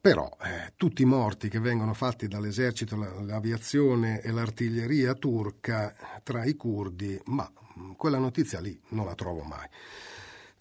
però 0.00 0.28
eh, 0.42 0.74
tutti 0.76 1.02
i 1.02 1.06
morti 1.06 1.48
che 1.48 1.60
vengono 1.60 1.94
fatti 1.94 2.28
dall'esercito, 2.28 2.96
l'aviazione 2.96 4.20
e 4.20 4.30
l'artiglieria 4.30 5.14
turca 5.14 5.94
tra 6.22 6.44
i 6.44 6.54
curdi, 6.54 7.18
ma 7.24 7.50
quella 7.96 8.18
notizia 8.18 8.60
lì 8.60 8.78
non 8.88 9.04
la 9.06 9.14
trovo 9.14 9.42
mai. 9.42 9.66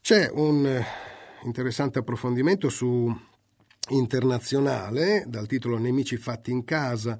C'è 0.02 0.30
un 0.32 0.66
eh, 0.66 0.86
interessante 1.44 2.00
approfondimento 2.00 2.70
su 2.70 3.14
internazionale 3.90 5.26
dal 5.28 5.48
titolo 5.48 5.78
Nemici 5.78 6.18
fatti 6.18 6.52
in 6.52 6.64
casa 6.64 7.18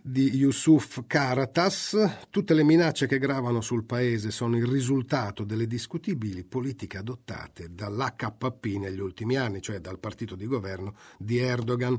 di 0.00 0.34
Yusuf 0.36 1.02
Karatas, 1.06 2.26
tutte 2.30 2.54
le 2.54 2.62
minacce 2.62 3.06
che 3.06 3.18
gravano 3.18 3.60
sul 3.60 3.84
paese 3.84 4.30
sono 4.30 4.56
il 4.56 4.66
risultato 4.66 5.44
delle 5.44 5.66
discutibili 5.66 6.44
politiche 6.44 6.96
adottate 6.96 7.74
dall'HP 7.74 8.64
negli 8.78 9.00
ultimi 9.00 9.36
anni, 9.36 9.60
cioè 9.60 9.80
dal 9.80 9.98
partito 9.98 10.34
di 10.34 10.46
governo 10.46 10.94
di 11.18 11.38
Erdogan. 11.38 11.98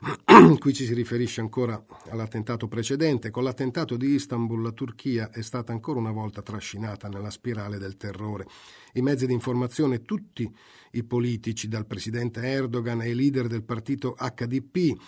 Qui 0.58 0.72
ci 0.72 0.86
si 0.86 0.94
riferisce 0.94 1.40
ancora 1.40 1.82
all'attentato 2.08 2.66
precedente. 2.66 3.30
Con 3.30 3.44
l'attentato 3.44 3.96
di 3.96 4.14
Istanbul 4.14 4.62
la 4.62 4.72
Turchia 4.72 5.30
è 5.30 5.42
stata 5.42 5.72
ancora 5.72 6.00
una 6.00 6.10
volta 6.10 6.42
trascinata 6.42 7.08
nella 7.08 7.30
spirale 7.30 7.78
del 7.78 7.96
terrore. 7.96 8.46
I 8.94 9.02
mezzi 9.02 9.26
di 9.26 9.34
informazione, 9.34 10.04
tutti 10.04 10.52
i 10.92 11.04
politici, 11.04 11.68
dal 11.68 11.86
presidente 11.86 12.40
Erdogan 12.40 13.00
ai 13.00 13.14
leader 13.14 13.46
del 13.46 13.62
partito 13.62 14.16
HDP, 14.18 14.98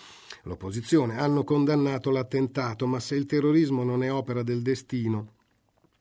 l'opposizione, 0.44 1.18
hanno 1.18 1.42
condannato 1.42 2.10
l'attentato, 2.12 2.86
ma 2.86 3.00
se 3.00 3.16
il 3.16 3.26
terrorismo 3.26 3.82
non 3.82 4.04
è 4.04 4.12
opera 4.12 4.44
del 4.44 4.62
destino, 4.62 5.32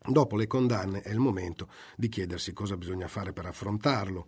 dopo 0.06 0.36
le 0.36 0.46
condanne 0.46 1.02
è 1.02 1.10
il 1.10 1.20
momento 1.20 1.70
di 1.96 2.10
chiedersi 2.10 2.54
cosa 2.54 2.78
bisogna 2.78 3.08
fare 3.08 3.34
per 3.34 3.48
affrontarlo. 3.48 4.28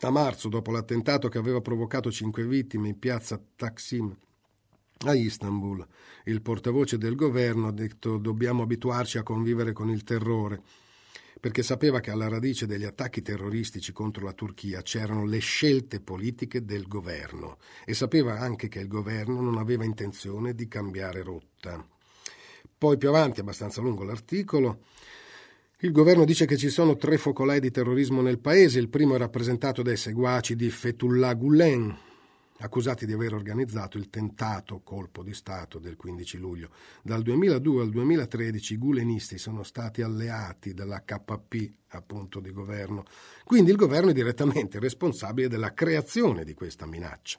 A 0.00 0.10
marzo, 0.10 0.48
dopo 0.48 0.70
l'attentato 0.70 1.28
che 1.28 1.38
aveva 1.38 1.60
provocato 1.60 2.10
cinque 2.10 2.46
vittime 2.46 2.88
in 2.88 2.98
piazza 2.98 3.40
Taksim 3.54 4.16
a 5.04 5.14
Istanbul, 5.14 5.86
il 6.24 6.40
portavoce 6.40 6.96
del 6.96 7.14
governo 7.14 7.68
ha 7.68 7.72
detto 7.72 8.16
dobbiamo 8.16 8.62
abituarci 8.62 9.18
a 9.18 9.22
convivere 9.22 9.72
con 9.72 9.90
il 9.90 10.04
terrore 10.04 10.62
perché 11.42 11.64
sapeva 11.64 11.98
che 11.98 12.12
alla 12.12 12.28
radice 12.28 12.66
degli 12.66 12.84
attacchi 12.84 13.20
terroristici 13.20 13.90
contro 13.90 14.24
la 14.24 14.32
Turchia 14.32 14.80
c'erano 14.80 15.26
le 15.26 15.40
scelte 15.40 15.98
politiche 15.98 16.64
del 16.64 16.86
governo 16.86 17.58
e 17.84 17.94
sapeva 17.94 18.38
anche 18.38 18.68
che 18.68 18.78
il 18.78 18.86
governo 18.86 19.40
non 19.40 19.58
aveva 19.58 19.82
intenzione 19.82 20.54
di 20.54 20.68
cambiare 20.68 21.20
rotta. 21.24 21.84
Poi 22.78 22.96
più 22.96 23.08
avanti, 23.08 23.40
abbastanza 23.40 23.80
lungo 23.80 24.04
l'articolo, 24.04 24.84
il 25.78 25.90
governo 25.90 26.24
dice 26.24 26.46
che 26.46 26.56
ci 26.56 26.68
sono 26.68 26.94
tre 26.94 27.18
focolai 27.18 27.58
di 27.58 27.72
terrorismo 27.72 28.22
nel 28.22 28.38
paese, 28.38 28.78
il 28.78 28.88
primo 28.88 29.16
è 29.16 29.18
rappresentato 29.18 29.82
dai 29.82 29.96
seguaci 29.96 30.54
di 30.54 30.70
Fethullah 30.70 31.34
Gulen, 31.34 31.98
accusati 32.62 33.06
di 33.06 33.12
aver 33.12 33.34
organizzato 33.34 33.98
il 33.98 34.08
tentato 34.08 34.80
colpo 34.84 35.22
di 35.22 35.34
Stato 35.34 35.78
del 35.78 35.96
15 35.96 36.38
luglio. 36.38 36.70
Dal 37.02 37.22
2002 37.22 37.82
al 37.82 37.90
2013 37.90 38.74
i 38.74 38.78
gulenisti 38.78 39.36
sono 39.36 39.62
stati 39.64 40.00
alleati 40.00 40.72
dell'HP, 40.72 41.72
appunto 41.88 42.40
di 42.40 42.52
governo, 42.52 43.04
quindi 43.44 43.70
il 43.70 43.76
governo 43.76 44.10
è 44.10 44.14
direttamente 44.14 44.78
responsabile 44.78 45.48
della 45.48 45.74
creazione 45.74 46.44
di 46.44 46.54
questa 46.54 46.86
minaccia. 46.86 47.38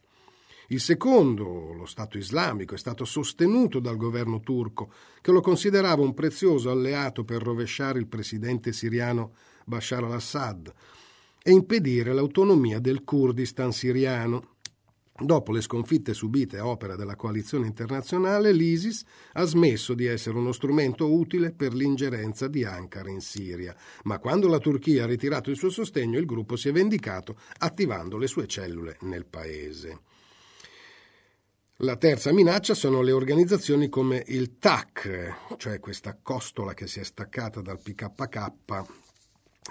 Il 0.68 0.80
secondo, 0.80 1.74
lo 1.74 1.86
Stato 1.86 2.18
islamico, 2.18 2.76
è 2.76 2.78
stato 2.78 3.06
sostenuto 3.06 3.80
dal 3.80 3.98
governo 3.98 4.40
turco, 4.42 4.92
che 5.22 5.32
lo 5.32 5.42
considerava 5.42 6.02
un 6.02 6.14
prezioso 6.14 6.70
alleato 6.70 7.24
per 7.24 7.42
rovesciare 7.42 8.00
il 8.00 8.08
presidente 8.08 8.74
siriano 8.74 9.34
Bashar 9.66 10.04
al-Assad 10.04 10.74
e 11.42 11.52
impedire 11.52 12.14
l'autonomia 12.14 12.80
del 12.80 13.04
Kurdistan 13.04 13.72
siriano, 13.72 14.53
Dopo 15.16 15.52
le 15.52 15.62
sconfitte 15.62 16.16
subite 16.16 16.58
a 16.58 16.66
opera 16.66 16.96
della 16.96 17.16
coalizione 17.16 17.68
internazionale, 17.68 18.52
l'ISIS 18.52 19.04
ha 19.34 19.44
smesso 19.44 19.94
di 19.94 20.08
essere 20.08 20.38
uno 20.38 20.52
strumento 20.52 21.14
utile 21.14 21.52
per 21.52 21.76
l'ingerenza 21.76 22.48
di 22.48 22.64
Ankara 22.64 23.12
in 23.12 23.22
Siria, 23.22 23.76
ma 24.06 24.18
quando 24.18 24.48
la 24.48 24.58
Turchia 24.58 25.04
ha 25.04 25.08
ritirato 25.08 25.52
il 25.52 25.56
suo 25.56 25.70
sostegno, 25.70 26.18
il 26.18 26.26
gruppo 26.26 26.56
si 26.56 26.70
è 26.70 26.72
vendicato 26.72 27.38
attivando 27.60 28.18
le 28.18 28.26
sue 28.26 28.48
cellule 28.48 28.98
nel 29.02 29.26
paese. 29.26 30.00
La 31.78 31.96
terza 31.96 32.34
minaccia 32.34 32.74
sono 32.74 33.02
le 33.02 33.12
organizzazioni 33.12 33.90
come 33.90 34.24
il 34.28 34.58
TAC, 34.58 35.56
cioè 35.58 35.80
questa 35.80 36.18
costola 36.22 36.74
che 36.74 36.88
si 36.88 37.00
è 37.00 37.04
staccata 37.04 37.62
dal 37.62 37.80
PKK 37.80 38.54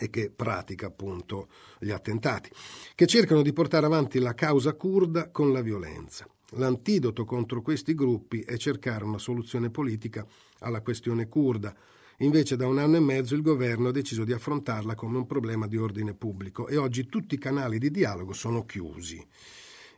e 0.00 0.10
che 0.10 0.30
pratica 0.30 0.86
appunto 0.86 1.48
gli 1.78 1.90
attentati, 1.90 2.50
che 2.94 3.06
cercano 3.06 3.42
di 3.42 3.52
portare 3.52 3.86
avanti 3.86 4.18
la 4.18 4.34
causa 4.34 4.74
kurda 4.74 5.30
con 5.30 5.52
la 5.52 5.60
violenza. 5.60 6.26
L'antidoto 6.56 7.24
contro 7.24 7.62
questi 7.62 7.94
gruppi 7.94 8.40
è 8.40 8.56
cercare 8.56 9.04
una 9.04 9.18
soluzione 9.18 9.70
politica 9.70 10.26
alla 10.60 10.82
questione 10.82 11.28
kurda. 11.28 11.74
Invece 12.18 12.56
da 12.56 12.66
un 12.66 12.78
anno 12.78 12.96
e 12.96 13.00
mezzo 13.00 13.34
il 13.34 13.42
governo 13.42 13.88
ha 13.88 13.92
deciso 13.92 14.24
di 14.24 14.32
affrontarla 14.32 14.94
come 14.94 15.16
un 15.16 15.26
problema 15.26 15.66
di 15.66 15.76
ordine 15.76 16.14
pubblico 16.14 16.68
e 16.68 16.76
oggi 16.76 17.06
tutti 17.06 17.34
i 17.34 17.38
canali 17.38 17.78
di 17.78 17.90
dialogo 17.90 18.32
sono 18.32 18.64
chiusi 18.64 19.26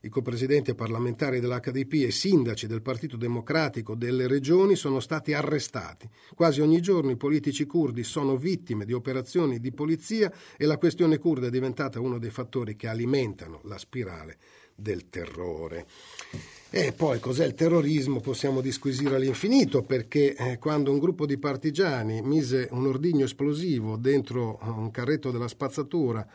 i 0.04 0.08
copresidenti 0.10 0.74
parlamentari 0.74 1.40
dell'HDP 1.40 2.04
e 2.04 2.10
sindaci 2.10 2.66
del 2.66 2.82
Partito 2.82 3.16
Democratico 3.16 3.94
delle 3.94 4.26
regioni 4.26 4.76
sono 4.76 5.00
stati 5.00 5.32
arrestati. 5.32 6.08
Quasi 6.34 6.60
ogni 6.60 6.80
giorno 6.82 7.10
i 7.10 7.16
politici 7.16 7.64
curdi 7.64 8.04
sono 8.04 8.36
vittime 8.36 8.84
di 8.84 8.92
operazioni 8.92 9.60
di 9.60 9.72
polizia 9.72 10.30
e 10.58 10.66
la 10.66 10.76
questione 10.76 11.18
kurda 11.18 11.46
è 11.46 11.50
diventata 11.50 12.00
uno 12.00 12.18
dei 12.18 12.30
fattori 12.30 12.76
che 12.76 12.86
alimentano 12.86 13.60
la 13.64 13.78
spirale 13.78 14.36
del 14.74 15.08
terrore. 15.08 15.86
E 16.68 16.92
poi 16.92 17.18
cos'è 17.18 17.46
il 17.46 17.54
terrorismo? 17.54 18.20
Possiamo 18.20 18.60
disquisire 18.60 19.14
all'infinito 19.14 19.82
perché 19.82 20.34
eh, 20.34 20.58
quando 20.58 20.90
un 20.90 20.98
gruppo 20.98 21.24
di 21.24 21.38
partigiani 21.38 22.20
mise 22.20 22.68
un 22.72 22.86
ordigno 22.86 23.24
esplosivo 23.24 23.96
dentro 23.96 24.58
un 24.60 24.90
carretto 24.90 25.30
della 25.30 25.48
spazzatura 25.48 26.26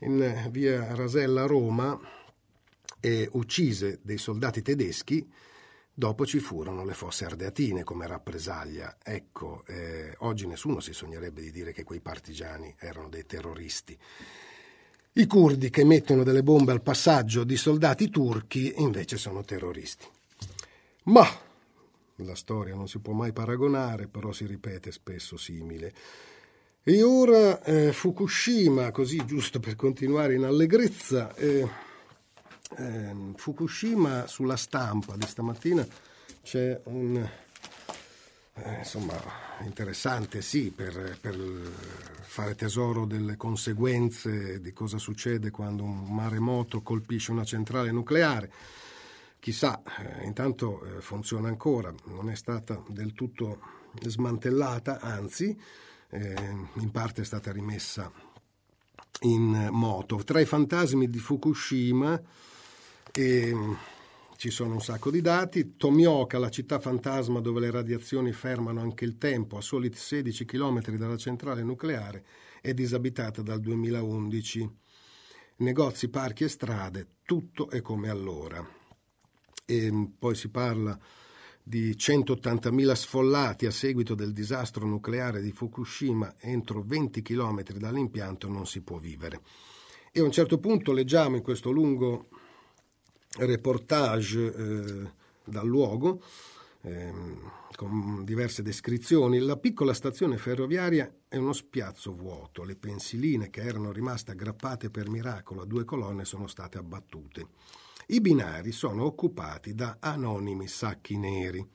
in 0.00 0.48
via 0.50 0.94
Rasella 0.94 1.42
a 1.42 1.46
Roma 1.46 2.00
e 3.04 3.28
uccise 3.32 3.98
dei 4.00 4.16
soldati 4.16 4.62
tedeschi, 4.62 5.30
dopo 5.92 6.24
ci 6.24 6.38
furono 6.38 6.86
le 6.86 6.94
fosse 6.94 7.26
ardeatine 7.26 7.84
come 7.84 8.06
rappresaglia. 8.06 8.96
Ecco, 9.04 9.62
eh, 9.66 10.14
oggi 10.20 10.46
nessuno 10.46 10.80
si 10.80 10.94
sognerebbe 10.94 11.42
di 11.42 11.50
dire 11.50 11.72
che 11.74 11.84
quei 11.84 12.00
partigiani 12.00 12.74
erano 12.78 13.10
dei 13.10 13.26
terroristi. 13.26 13.94
I 15.16 15.26
curdi 15.26 15.68
che 15.68 15.84
mettono 15.84 16.22
delle 16.22 16.42
bombe 16.42 16.72
al 16.72 16.80
passaggio 16.80 17.44
di 17.44 17.58
soldati 17.58 18.08
turchi 18.08 18.72
invece 18.78 19.18
sono 19.18 19.44
terroristi. 19.44 20.06
Ma 21.04 21.28
la 22.16 22.34
storia 22.34 22.74
non 22.74 22.88
si 22.88 23.00
può 23.00 23.12
mai 23.12 23.34
paragonare, 23.34 24.06
però 24.06 24.32
si 24.32 24.46
ripete 24.46 24.90
spesso 24.90 25.36
simile. 25.36 25.92
E 26.82 27.02
ora 27.02 27.62
eh, 27.62 27.92
Fukushima, 27.92 28.90
così 28.92 29.22
giusto 29.26 29.60
per 29.60 29.76
continuare 29.76 30.34
in 30.34 30.44
allegrezza, 30.44 31.34
eh, 31.34 31.83
eh, 32.76 33.32
Fukushima 33.36 34.26
sulla 34.26 34.56
stampa 34.56 35.16
di 35.16 35.26
stamattina 35.26 35.86
c'è 36.42 36.80
un 36.84 37.28
eh, 38.56 38.78
insomma, 38.78 39.20
interessante 39.62 40.40
sì 40.40 40.70
per, 40.70 41.18
per, 41.20 41.34
fare 42.34 42.54
tesoro 42.54 43.04
delle 43.04 43.36
conseguenze 43.36 44.60
di 44.60 44.72
cosa 44.72 44.98
succede 44.98 45.50
quando 45.50 45.84
un 45.84 46.12
maremoto 46.12 46.82
colpisce 46.82 47.30
una 47.30 47.44
centrale 47.44 47.92
nucleare. 47.92 48.50
Chissà, 49.38 49.82
eh, 49.98 50.24
intanto 50.24 50.84
eh, 50.84 51.00
funziona 51.00 51.48
ancora, 51.48 51.92
non 52.06 52.30
è 52.30 52.34
stata 52.34 52.82
del 52.88 53.12
tutto 53.12 53.60
smantellata, 54.00 55.00
anzi, 55.00 55.56
eh, 56.10 56.34
in 56.74 56.90
parte 56.90 57.22
è 57.22 57.24
stata 57.24 57.52
rimessa 57.52 58.10
in 59.20 59.68
moto. 59.70 60.16
Tra 60.24 60.40
i 60.40 60.44
fantasmi 60.44 61.08
di 61.08 61.18
Fukushima, 61.18 62.20
eh, 63.16 63.54
ci 64.36 64.50
sono 64.50 64.74
un 64.74 64.80
sacco 64.80 65.10
di 65.10 65.20
dati. 65.20 65.76
Tomioka, 65.76 66.38
la 66.38 66.50
città 66.50 66.78
fantasma 66.78 67.40
dove 67.40 67.60
le 67.60 67.70
radiazioni 67.70 68.32
fermano 68.32 68.80
anche 68.80 69.04
il 69.04 69.16
tempo, 69.18 69.56
a 69.56 69.60
soli 69.60 69.92
16 69.92 70.44
km 70.44 70.96
dalla 70.96 71.16
centrale 71.16 71.62
nucleare, 71.62 72.24
è 72.60 72.74
disabitata 72.74 73.42
dal 73.42 73.60
2011. 73.60 74.70
Negozi, 75.56 76.08
parchi 76.08 76.44
e 76.44 76.48
strade, 76.48 77.06
tutto 77.24 77.70
è 77.70 77.80
come 77.80 78.10
allora. 78.10 78.66
E 79.64 80.08
poi 80.18 80.34
si 80.34 80.50
parla 80.50 80.98
di 81.62 81.92
180.000 81.92 82.92
sfollati 82.92 83.64
a 83.64 83.70
seguito 83.70 84.14
del 84.14 84.32
disastro 84.32 84.84
nucleare 84.86 85.40
di 85.40 85.52
Fukushima 85.52 86.34
entro 86.38 86.82
20 86.82 87.22
km 87.22 87.62
dall'impianto 87.78 88.48
non 88.48 88.66
si 88.66 88.82
può 88.82 88.98
vivere. 88.98 89.40
E 90.12 90.20
a 90.20 90.24
un 90.24 90.30
certo 90.30 90.58
punto 90.58 90.92
leggiamo 90.92 91.36
in 91.36 91.42
questo 91.42 91.70
lungo 91.70 92.28
reportage 93.36 94.54
eh, 94.54 95.10
dal 95.44 95.66
luogo 95.66 96.22
eh, 96.82 97.12
con 97.74 98.24
diverse 98.24 98.62
descrizioni. 98.62 99.38
La 99.38 99.56
piccola 99.56 99.94
stazione 99.94 100.36
ferroviaria 100.36 101.12
è 101.28 101.36
uno 101.36 101.52
spiazzo 101.52 102.12
vuoto, 102.12 102.62
le 102.62 102.76
pensiline 102.76 103.50
che 103.50 103.62
erano 103.62 103.92
rimaste 103.92 104.32
aggrappate 104.32 104.90
per 104.90 105.08
miracolo 105.08 105.62
a 105.62 105.66
due 105.66 105.84
colonne 105.84 106.24
sono 106.24 106.46
state 106.46 106.78
abbattute. 106.78 107.48
I 108.08 108.20
binari 108.20 108.70
sono 108.70 109.04
occupati 109.04 109.74
da 109.74 109.96
anonimi 109.98 110.68
sacchi 110.68 111.16
neri. 111.16 111.66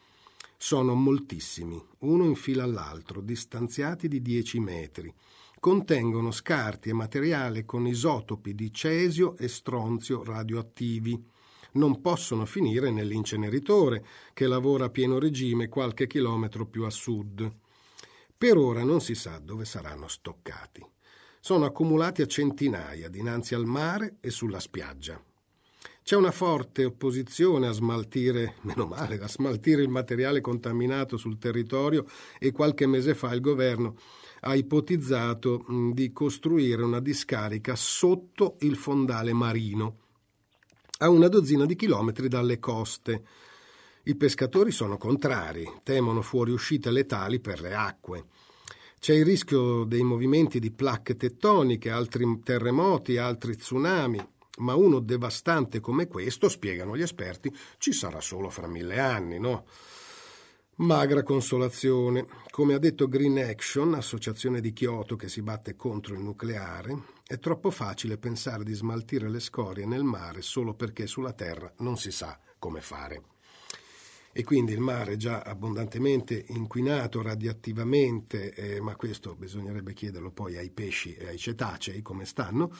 Sono 0.61 0.93
moltissimi, 0.93 1.81
uno 1.99 2.25
in 2.25 2.35
fila 2.35 2.63
all'altro, 2.63 3.21
distanziati 3.21 4.07
di 4.07 4.21
10 4.21 4.59
metri. 4.59 5.13
Contengono 5.59 6.31
scarti 6.31 6.89
e 6.89 6.93
materiale 6.93 7.65
con 7.65 7.87
isotopi 7.87 8.53
di 8.53 8.71
cesio 8.71 9.37
e 9.37 9.47
stronzio 9.47 10.23
radioattivi 10.23 11.21
non 11.73 12.01
possono 12.01 12.45
finire 12.45 12.91
nell'inceneritore, 12.91 14.03
che 14.33 14.47
lavora 14.47 14.85
a 14.85 14.89
pieno 14.89 15.19
regime 15.19 15.69
qualche 15.69 16.07
chilometro 16.07 16.65
più 16.65 16.83
a 16.83 16.89
sud. 16.89 17.51
Per 18.37 18.57
ora 18.57 18.83
non 18.83 19.01
si 19.01 19.15
sa 19.15 19.39
dove 19.39 19.65
saranno 19.65 20.07
stoccati. 20.07 20.85
Sono 21.39 21.65
accumulati 21.65 22.21
a 22.21 22.27
centinaia 22.27 23.09
dinanzi 23.09 23.53
al 23.53 23.65
mare 23.65 24.17
e 24.19 24.29
sulla 24.29 24.59
spiaggia. 24.59 25.21
C'è 26.03 26.15
una 26.15 26.31
forte 26.31 26.85
opposizione 26.85 27.67
a 27.67 27.71
smaltire, 27.71 28.55
meno 28.63 28.85
male, 28.85 29.19
a 29.19 29.27
smaltire 29.27 29.81
il 29.81 29.89
materiale 29.89 30.41
contaminato 30.41 31.17
sul 31.17 31.37
territorio 31.37 32.05
e 32.39 32.51
qualche 32.51 32.87
mese 32.87 33.13
fa 33.13 33.33
il 33.33 33.41
governo 33.41 33.95
ha 34.41 34.55
ipotizzato 34.55 35.65
di 35.91 36.11
costruire 36.11 36.81
una 36.83 36.99
discarica 36.99 37.75
sotto 37.75 38.55
il 38.59 38.75
fondale 38.77 39.33
marino 39.33 40.07
a 41.01 41.09
una 41.09 41.27
dozzina 41.27 41.65
di 41.65 41.75
chilometri 41.75 42.27
dalle 42.27 42.59
coste. 42.59 43.23
I 44.03 44.15
pescatori 44.15 44.71
sono 44.71 44.97
contrari, 44.97 45.69
temono 45.83 46.21
fuoriuscite 46.21 46.91
letali 46.91 47.39
per 47.39 47.61
le 47.61 47.73
acque. 47.73 48.25
C'è 48.99 49.13
il 49.13 49.23
rischio 49.23 49.85
dei 49.85 50.03
movimenti 50.03 50.59
di 50.59 50.71
placche 50.71 51.15
tettoniche, 51.15 51.89
altri 51.89 52.41
terremoti, 52.43 53.15
altri 53.15 53.55
tsunami, 53.55 54.19
ma 54.57 54.75
uno 54.75 54.99
devastante 54.99 55.79
come 55.79 56.07
questo, 56.07 56.49
spiegano 56.49 56.97
gli 56.97 57.01
esperti, 57.01 57.53
ci 57.77 57.93
sarà 57.93 58.19
solo 58.19 58.49
fra 58.49 58.67
mille 58.67 58.99
anni, 58.99 59.39
no? 59.39 59.65
Magra 60.77 61.23
consolazione. 61.23 62.25
Come 62.51 62.73
ha 62.73 62.77
detto 62.77 63.07
Green 63.07 63.37
Action, 63.37 63.93
associazione 63.93 64.59
di 64.59 64.73
Kyoto 64.73 65.15
che 65.15 65.29
si 65.29 65.41
batte 65.41 65.77
contro 65.77 66.13
il 66.13 66.21
nucleare, 66.21 67.18
è 67.29 67.37
troppo 67.37 67.69
facile 67.69 68.17
pensare 68.17 68.63
di 68.63 68.73
smaltire 68.73 69.29
le 69.29 69.39
scorie 69.39 69.85
nel 69.85 70.01
mare 70.01 70.41
solo 70.41 70.73
perché 70.73 71.05
sulla 71.05 71.31
Terra 71.31 71.71
non 71.77 71.95
si 71.95 72.09
sa 72.09 72.39
come 72.57 72.81
fare. 72.81 73.21
E 74.31 74.43
quindi 74.43 74.73
il 74.73 74.79
mare 74.79 75.15
già 75.15 75.41
abbondantemente 75.41 76.45
inquinato 76.47 77.21
radioattivamente, 77.21 78.51
eh, 78.55 78.81
ma 78.81 78.95
questo 78.95 79.35
bisognerebbe 79.35 79.93
chiederlo 79.93 80.31
poi 80.31 80.57
ai 80.57 80.71
pesci 80.71 81.13
e 81.13 81.27
ai 81.27 81.37
cetacei 81.37 82.01
come 82.01 82.25
stanno. 82.25 82.75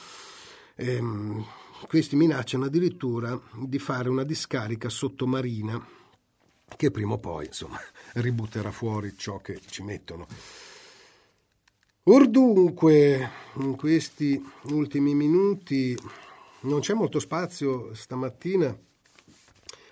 Ehm, 0.78 1.46
questi 1.88 2.16
minacciano 2.16 2.66
addirittura 2.66 3.40
di 3.54 3.78
fare 3.78 4.10
una 4.10 4.24
discarica 4.24 4.90
sottomarina 4.90 5.80
che 6.76 6.90
prima 6.90 7.14
o 7.14 7.20
poi 7.20 7.46
insomma, 7.46 7.80
ributterà 8.16 8.72
fuori 8.72 9.14
ciò 9.16 9.38
che 9.42 9.62
ci 9.70 9.84
mettono. 9.84 10.26
Or 12.04 12.28
dunque, 12.28 13.30
in 13.58 13.76
questi 13.76 14.42
ultimi 14.72 15.14
minuti 15.14 15.96
non 16.62 16.80
c'è 16.80 16.94
molto 16.94 17.20
spazio 17.20 17.94
stamattina 17.94 18.76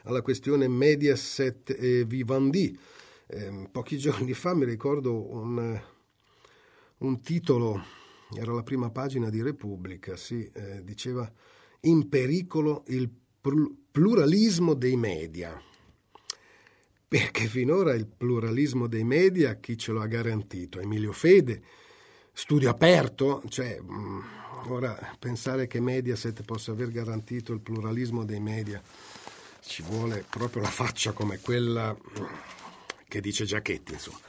alla 0.04 0.22
questione 0.22 0.67
Mediaset 0.67 1.76
e 1.78 2.06
Vivendi. 2.06 2.78
Eh, 3.28 3.67
pochi 3.72 3.98
giorni 4.00 4.34
fa 4.34 4.56
mi 4.56 4.65
ricordo 4.65 5.32
un, 5.34 5.80
un, 7.00 7.22
titolo, 7.22 7.84
era 8.34 8.54
la 8.54 8.63
prima 8.63 8.89
pagina 8.89 9.30
di 9.30 9.41
Repubblica, 9.41 10.15
sì, 10.15 10.50
eh, 10.54 10.84
diceva 10.84 11.30
In 11.82 12.08
pericolo 12.10 12.84
il 12.88 13.12
pluralismo 13.91 14.74
dei 14.74 14.96
media. 14.96 15.62
Perché 17.10 17.46
finora 17.46 17.93
il 17.93 18.08
pluralismo 18.08 18.88
dei 18.88 19.04
media 19.04 19.60
chi 19.60 19.78
ce 19.78 19.91
lo 19.91 20.02
ha 20.02 20.08
garantito? 20.08 20.80
Emilio 20.80 21.13
Fede, 21.13 21.63
studio 22.38 22.69
aperto, 22.69 23.41
cioè 23.50 23.80
mm, 23.82 24.19
ora 24.67 24.95
pensare 25.17 25.65
che 25.65 25.80
Mediaset 25.80 26.43
possa 26.43 26.69
aver 26.69 26.91
garantito 26.91 27.52
il 27.52 27.62
pluralismo 27.62 28.26
dei 28.26 28.39
media 28.39 28.80
ci 29.65 29.82
vuole 29.82 30.23
proprio 30.30 30.62
la 30.62 30.69
faccia 30.69 31.13
come 31.13 31.39
quella 31.39 31.93
mm, 31.93 32.23
che 33.08 33.21
dice 33.21 33.43
Giachetti, 33.43 33.93
insomma. 33.93 34.19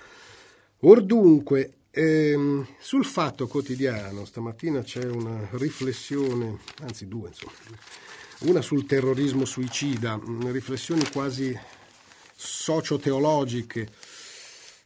Or 0.81 1.03
dunque, 1.03 1.75
ehm, 1.91 2.67
sul 2.79 3.05
fatto 3.05 3.47
quotidiano, 3.47 4.25
stamattina 4.25 4.81
c'è 4.81 5.05
una 5.05 5.47
riflessione, 5.53 6.61
anzi 6.81 7.09
due, 7.09 7.29
insomma, 7.29 7.53
una 8.41 8.63
sul 8.63 8.87
terrorismo 8.87 9.45
suicida, 9.45 10.17
mm, 10.17 10.51
riflessioni 10.51 11.07
quasi 11.11 11.57
socioteologiche 12.35 13.87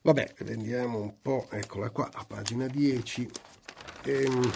Vabbè, 0.04 0.34
vediamo 0.40 1.00
un 1.00 1.14
po', 1.22 1.46
eccola 1.48 1.90
qua, 1.90 2.10
a 2.12 2.24
pagina 2.24 2.66
10. 2.66 3.30
Ehm, 4.02 4.50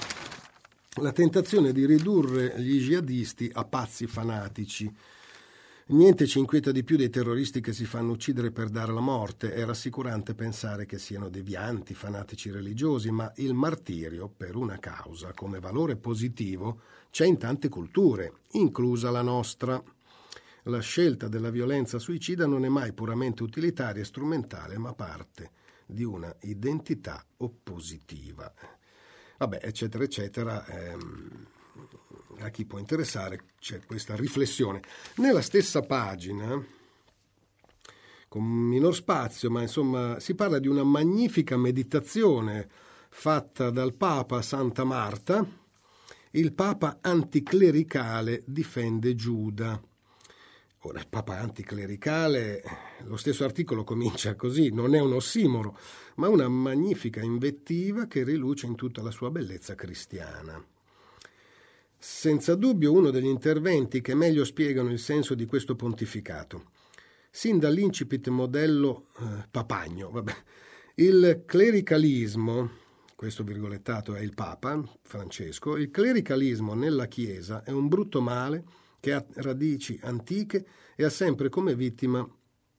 la 0.94 1.12
tentazione 1.12 1.70
di 1.70 1.86
ridurre 1.86 2.54
gli 2.60 2.80
jihadisti 2.80 3.48
a 3.54 3.64
pazzi 3.64 4.08
fanatici. 4.08 4.92
Niente 5.88 6.26
ci 6.26 6.40
inquieta 6.40 6.72
di 6.72 6.82
più 6.82 6.96
dei 6.96 7.10
terroristi 7.10 7.60
che 7.60 7.72
si 7.72 7.84
fanno 7.84 8.10
uccidere 8.10 8.50
per 8.50 8.70
dare 8.70 8.92
la 8.92 8.98
morte. 8.98 9.52
È 9.54 9.64
rassicurante 9.64 10.34
pensare 10.34 10.84
che 10.84 10.98
siano 10.98 11.28
devianti, 11.28 11.94
fanatici 11.94 12.50
religiosi, 12.50 13.12
ma 13.12 13.30
il 13.36 13.54
martirio 13.54 14.28
per 14.28 14.56
una 14.56 14.80
causa 14.80 15.32
come 15.32 15.60
valore 15.60 15.94
positivo 15.94 16.80
c'è 17.12 17.24
in 17.24 17.38
tante 17.38 17.68
culture, 17.68 18.32
inclusa 18.54 19.12
la 19.12 19.22
nostra. 19.22 19.80
La 20.68 20.80
scelta 20.80 21.28
della 21.28 21.50
violenza 21.50 22.00
suicida 22.00 22.44
non 22.44 22.64
è 22.64 22.68
mai 22.68 22.92
puramente 22.92 23.44
utilitaria 23.44 24.02
e 24.02 24.04
strumentale, 24.04 24.76
ma 24.78 24.94
parte 24.94 25.52
di 25.86 26.02
una 26.02 26.34
identità 26.40 27.24
oppositiva. 27.36 28.52
Vabbè, 29.38 29.60
eccetera, 29.62 30.02
eccetera. 30.02 30.66
Ehm, 30.66 31.46
a 32.38 32.48
chi 32.48 32.64
può 32.64 32.80
interessare 32.80 33.44
c'è 33.60 33.78
questa 33.86 34.16
riflessione. 34.16 34.82
Nella 35.18 35.40
stessa 35.40 35.82
pagina, 35.82 36.60
con 38.26 38.42
minor 38.42 38.94
spazio, 38.94 39.48
ma 39.50 39.62
insomma 39.62 40.18
si 40.18 40.34
parla 40.34 40.58
di 40.58 40.66
una 40.66 40.82
magnifica 40.82 41.56
meditazione 41.56 42.68
fatta 43.08 43.70
dal 43.70 43.94
Papa 43.94 44.42
Santa 44.42 44.82
Marta. 44.82 45.46
Il 46.32 46.52
Papa 46.54 46.98
anticlericale 47.00 48.42
difende 48.44 49.14
Giuda. 49.14 49.80
Ora, 50.86 51.00
il 51.00 51.08
Papa 51.08 51.40
anticlericale, 51.40 52.62
lo 53.06 53.16
stesso 53.16 53.42
articolo 53.42 53.82
comincia 53.82 54.36
così, 54.36 54.70
non 54.70 54.94
è 54.94 55.00
un 55.00 55.14
ossimoro, 55.14 55.76
ma 56.14 56.28
una 56.28 56.46
magnifica 56.46 57.20
invettiva 57.20 58.06
che 58.06 58.22
riluce 58.22 58.66
in 58.66 58.76
tutta 58.76 59.02
la 59.02 59.10
sua 59.10 59.32
bellezza 59.32 59.74
cristiana. 59.74 60.64
Senza 61.98 62.54
dubbio 62.54 62.92
uno 62.92 63.10
degli 63.10 63.26
interventi 63.26 64.00
che 64.00 64.14
meglio 64.14 64.44
spiegano 64.44 64.92
il 64.92 65.00
senso 65.00 65.34
di 65.34 65.44
questo 65.44 65.74
pontificato. 65.74 66.70
Sin 67.30 67.58
dall'incipit 67.58 68.28
modello 68.28 69.06
eh, 69.18 69.48
papagno, 69.50 70.10
vabbè. 70.10 70.34
Il 70.94 71.42
clericalismo, 71.46 72.70
questo 73.16 73.42
virgolettato 73.42 74.14
è 74.14 74.20
il 74.20 74.34
Papa 74.34 74.80
Francesco, 75.02 75.76
il 75.76 75.90
clericalismo 75.90 76.74
nella 76.74 77.06
Chiesa 77.06 77.64
è 77.64 77.72
un 77.72 77.88
brutto 77.88 78.20
male 78.20 78.84
che 79.06 79.12
ha 79.12 79.24
radici 79.34 79.96
antiche 80.02 80.66
e 80.96 81.04
ha 81.04 81.10
sempre 81.10 81.48
come 81.48 81.76
vittima 81.76 82.28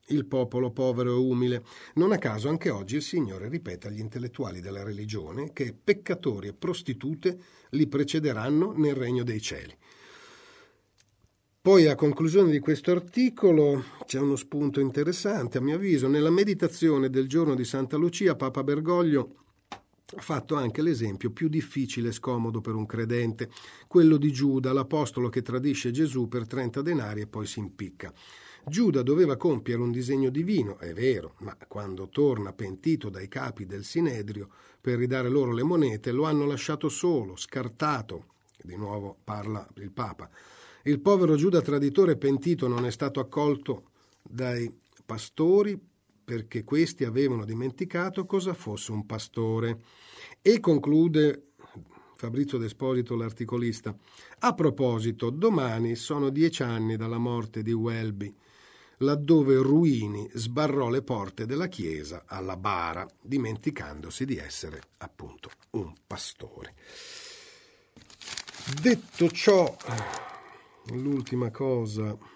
il 0.07 0.25
popolo 0.25 0.71
povero 0.71 1.11
e 1.11 1.17
umile. 1.17 1.63
Non 1.93 2.11
a 2.11 2.17
caso 2.17 2.49
anche 2.49 2.69
oggi 2.69 2.97
il 2.97 3.01
Signore 3.01 3.47
ripete 3.47 3.87
agli 3.87 4.01
intellettuali 4.01 4.59
della 4.59 4.83
religione 4.83 5.53
che 5.53 5.73
peccatori 5.81 6.49
e 6.49 6.53
prostitute 6.53 7.39
li 7.69 7.87
precederanno 7.87 8.73
nel 8.73 8.93
regno 8.93 9.23
dei 9.23 9.39
cieli. 9.39 9.73
Poi 11.61 11.87
a 11.87 11.95
conclusione 11.95 12.51
di 12.51 12.59
questo 12.59 12.91
articolo 12.91 13.85
c'è 14.05 14.19
uno 14.19 14.35
spunto 14.35 14.81
interessante, 14.81 15.59
a 15.59 15.61
mio 15.61 15.75
avviso, 15.75 16.09
nella 16.09 16.29
meditazione 16.29 17.09
del 17.09 17.29
giorno 17.29 17.55
di 17.55 17.63
Santa 17.63 17.95
Lucia 17.95 18.35
Papa 18.35 18.65
Bergoglio 18.65 19.46
ha 20.15 20.21
fatto 20.21 20.55
anche 20.55 20.81
l'esempio 20.81 21.31
più 21.31 21.49
difficile 21.49 22.09
e 22.09 22.13
scomodo 22.13 22.61
per 22.61 22.75
un 22.75 22.85
credente, 22.85 23.49
quello 23.87 24.15
di 24.15 24.31
Giuda, 24.31 24.71
l'apostolo 24.71 25.27
che 25.27 25.41
tradisce 25.41 25.91
Gesù 25.91 26.29
per 26.29 26.47
30 26.47 26.81
denari 26.81 27.21
e 27.21 27.27
poi 27.27 27.45
si 27.45 27.59
impicca. 27.59 28.13
Giuda 28.65 29.01
doveva 29.01 29.35
compiere 29.35 29.81
un 29.81 29.91
disegno 29.91 30.29
divino, 30.29 30.77
è 30.77 30.93
vero, 30.93 31.35
ma 31.39 31.57
quando 31.67 32.07
torna 32.09 32.53
pentito 32.53 33.09
dai 33.09 33.27
capi 33.27 33.65
del 33.65 33.83
Sinedrio 33.83 34.49
per 34.79 34.97
ridare 34.97 35.29
loro 35.29 35.51
le 35.51 35.63
monete, 35.63 36.11
lo 36.11 36.23
hanno 36.23 36.45
lasciato 36.45 36.87
solo, 36.87 37.35
scartato. 37.35 38.35
Di 38.61 38.75
nuovo 38.75 39.17
parla 39.23 39.67
il 39.75 39.91
Papa. 39.91 40.29
Il 40.83 40.99
povero 41.01 41.35
Giuda 41.35 41.61
traditore 41.61 42.15
pentito 42.15 42.67
non 42.67 42.85
è 42.85 42.91
stato 42.91 43.19
accolto 43.19 43.89
dai 44.21 44.73
pastori 45.05 45.77
perché 46.27 46.65
questi 46.65 47.05
avevano 47.05 47.45
dimenticato 47.45 48.25
cosa 48.25 48.53
fosse 48.53 48.91
un 48.91 49.05
pastore. 49.05 49.79
E 50.41 50.59
conclude 50.59 51.53
Fabrizio 52.15 52.57
D'Esposito, 52.57 53.15
l'articolista. 53.15 53.95
A 54.39 54.53
proposito, 54.53 55.29
domani 55.29 55.95
sono 55.95 56.29
dieci 56.29 56.63
anni 56.63 56.97
dalla 56.97 57.17
morte 57.17 57.63
di 57.63 57.71
Welby, 57.71 58.35
laddove 58.97 59.55
Ruini 59.55 60.29
sbarrò 60.33 60.89
le 60.89 61.01
porte 61.01 61.45
della 61.45 61.67
chiesa 61.67 62.23
alla 62.25 62.57
bara, 62.57 63.07
dimenticandosi 63.21 64.25
di 64.25 64.35
essere 64.35 64.81
appunto 64.97 65.49
un 65.71 65.93
pastore. 66.05 66.75
Detto 68.81 69.29
ciò, 69.29 69.73
l'ultima 70.87 71.51
cosa 71.51 72.35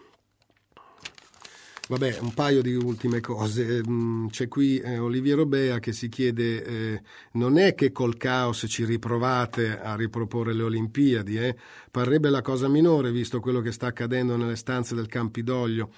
Vabbè, 1.91 2.19
un 2.21 2.33
paio 2.33 2.61
di 2.61 2.73
ultime 2.73 3.19
cose. 3.19 3.81
Mm, 3.85 4.27
c'è 4.27 4.47
qui 4.47 4.77
eh, 4.77 4.97
Oliviero 4.97 5.45
Bea 5.45 5.79
che 5.79 5.91
si 5.91 6.07
chiede: 6.07 6.63
eh, 6.63 7.01
non 7.33 7.57
è 7.57 7.75
che 7.75 7.91
col 7.91 8.15
caos 8.15 8.63
ci 8.69 8.85
riprovate 8.85 9.77
a 9.77 9.97
riproporre 9.97 10.53
le 10.53 10.63
Olimpiadi, 10.63 11.35
eh? 11.35 11.53
Parrebbe 11.91 12.29
la 12.29 12.41
cosa 12.41 12.69
minore 12.69 13.11
visto 13.11 13.41
quello 13.41 13.59
che 13.59 13.73
sta 13.73 13.87
accadendo 13.87 14.37
nelle 14.37 14.55
stanze 14.55 14.95
del 14.95 15.07
Campidoglio 15.07 15.91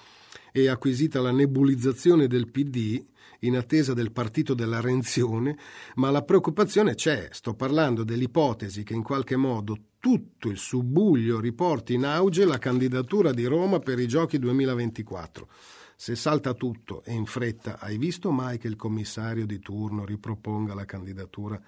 e 0.50 0.68
acquisita 0.68 1.20
la 1.20 1.30
nebulizzazione 1.30 2.26
del 2.26 2.50
PD 2.50 3.00
in 3.40 3.56
attesa 3.56 3.94
del 3.94 4.10
partito 4.10 4.52
della 4.52 4.80
renzione, 4.80 5.56
ma 5.94 6.10
la 6.10 6.22
preoccupazione 6.22 6.96
c'è. 6.96 7.28
Sto 7.30 7.54
parlando 7.54 8.02
dell'ipotesi 8.02 8.82
che 8.82 8.94
in 8.94 9.04
qualche 9.04 9.36
modo 9.36 9.76
tutto 10.00 10.48
il 10.48 10.58
subbuglio 10.58 11.38
riporti 11.38 11.94
in 11.94 12.04
auge 12.04 12.44
la 12.44 12.58
candidatura 12.58 13.32
di 13.32 13.44
Roma 13.44 13.78
per 13.78 14.00
i 14.00 14.08
Giochi 14.08 14.40
2024. 14.40 15.48
Se 15.96 16.16
salta 16.16 16.54
tutto 16.54 17.02
e 17.04 17.12
in 17.12 17.24
fretta, 17.24 17.78
hai 17.78 17.98
visto 17.98 18.30
mai 18.30 18.58
che 18.58 18.66
il 18.66 18.76
commissario 18.76 19.46
di 19.46 19.60
turno 19.60 20.04
riproponga 20.04 20.74
la 20.74 20.84
candidatura 20.84 21.60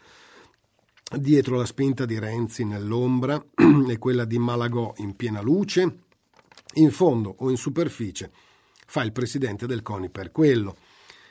dietro 1.19 1.57
la 1.57 1.65
spinta 1.65 2.05
di 2.05 2.19
Renzi 2.19 2.65
nell'ombra 2.65 3.43
e 3.89 3.99
quella 3.99 4.25
di 4.25 4.39
Malagò 4.39 4.93
in 4.99 5.15
piena 5.15 5.41
luce? 5.41 5.99
In 6.75 6.91
fondo 6.91 7.35
o 7.39 7.51
in 7.51 7.57
superficie 7.57 8.31
fa 8.87 9.03
il 9.03 9.13
presidente 9.13 9.67
del 9.67 9.83
CONI 9.83 10.11
per 10.11 10.33
quello. 10.33 10.77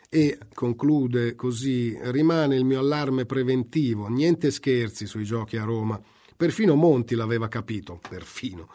E 0.09 0.37
conclude 0.53 1.35
così: 1.35 1.97
rimane 2.11 2.55
il 2.55 2.63
mio 2.63 2.79
allarme 2.79 3.25
preventivo, 3.25 4.07
niente 4.07 4.49
scherzi 4.51 5.05
sui 5.05 5.25
giochi 5.25 5.57
a 5.57 5.63
Roma. 5.63 6.01
Perfino 6.37 6.75
Monti 6.75 7.15
l'aveva 7.15 7.47
capito, 7.47 7.99
perfino 8.07 8.69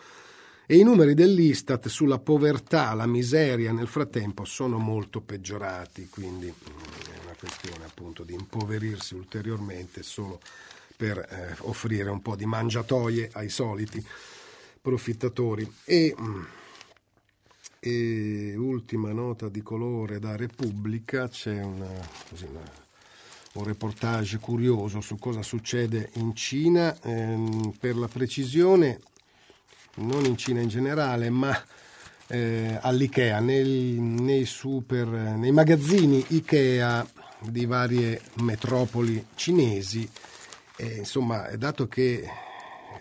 e 0.71 0.77
i 0.77 0.85
numeri 0.85 1.15
dell'Istat 1.15 1.89
sulla 1.89 2.21
povertà, 2.21 2.95
la 2.95 3.07
miseria 3.07 3.73
nel 3.73 3.89
frattempo 3.89 4.45
sono 4.45 4.79
molto 4.79 5.21
peggiorati, 5.21 6.09
quindi 6.09 6.47
mm, 6.47 7.13
è 7.13 7.25
una 7.25 7.35
questione 7.37 7.85
appunto 7.85 8.23
di 8.23 8.35
impoverirsi 8.35 9.17
ulteriormente 9.17 10.05
solo 10.05 10.41
per 10.97 11.19
eh, 11.19 11.57
offrire 11.63 12.09
un 12.09 12.23
po' 12.23 12.37
di 12.37 12.47
mangiatoie 12.47 13.31
ai 13.33 13.49
soliti 13.49 14.01
profittatori. 14.81 15.69
E, 15.85 16.15
mm, 16.17 16.43
e 17.81 18.55
ultima 18.55 19.11
nota 19.11 19.49
di 19.49 19.63
colore 19.63 20.21
da 20.21 20.37
Repubblica, 20.37 21.27
c'è 21.27 21.61
una, 21.61 21.91
così, 22.29 22.45
una, 22.45 22.63
un 23.55 23.65
reportage 23.65 24.39
curioso 24.39 25.01
su 25.01 25.19
cosa 25.19 25.43
succede 25.43 26.11
in 26.15 26.33
Cina. 26.37 26.97
Ehm, 27.03 27.75
per 27.77 27.97
la 27.97 28.07
precisione 28.07 29.01
non 29.97 30.25
in 30.25 30.37
Cina 30.37 30.61
in 30.61 30.69
generale, 30.69 31.31
ma 31.31 31.57
eh, 32.29 32.79
all'IKEA, 32.81 33.41
nei, 33.41 33.99
nei, 33.99 34.45
super, 34.45 35.07
nei 35.07 35.51
magazzini 35.51 36.25
IKEA 36.29 37.07
di 37.41 37.67
varie 37.67 38.21
metropoli 38.43 39.27
cinesi. 39.35 40.09
E, 40.77 40.97
insomma, 40.99 41.49
dato 41.57 41.89
che 41.89 42.25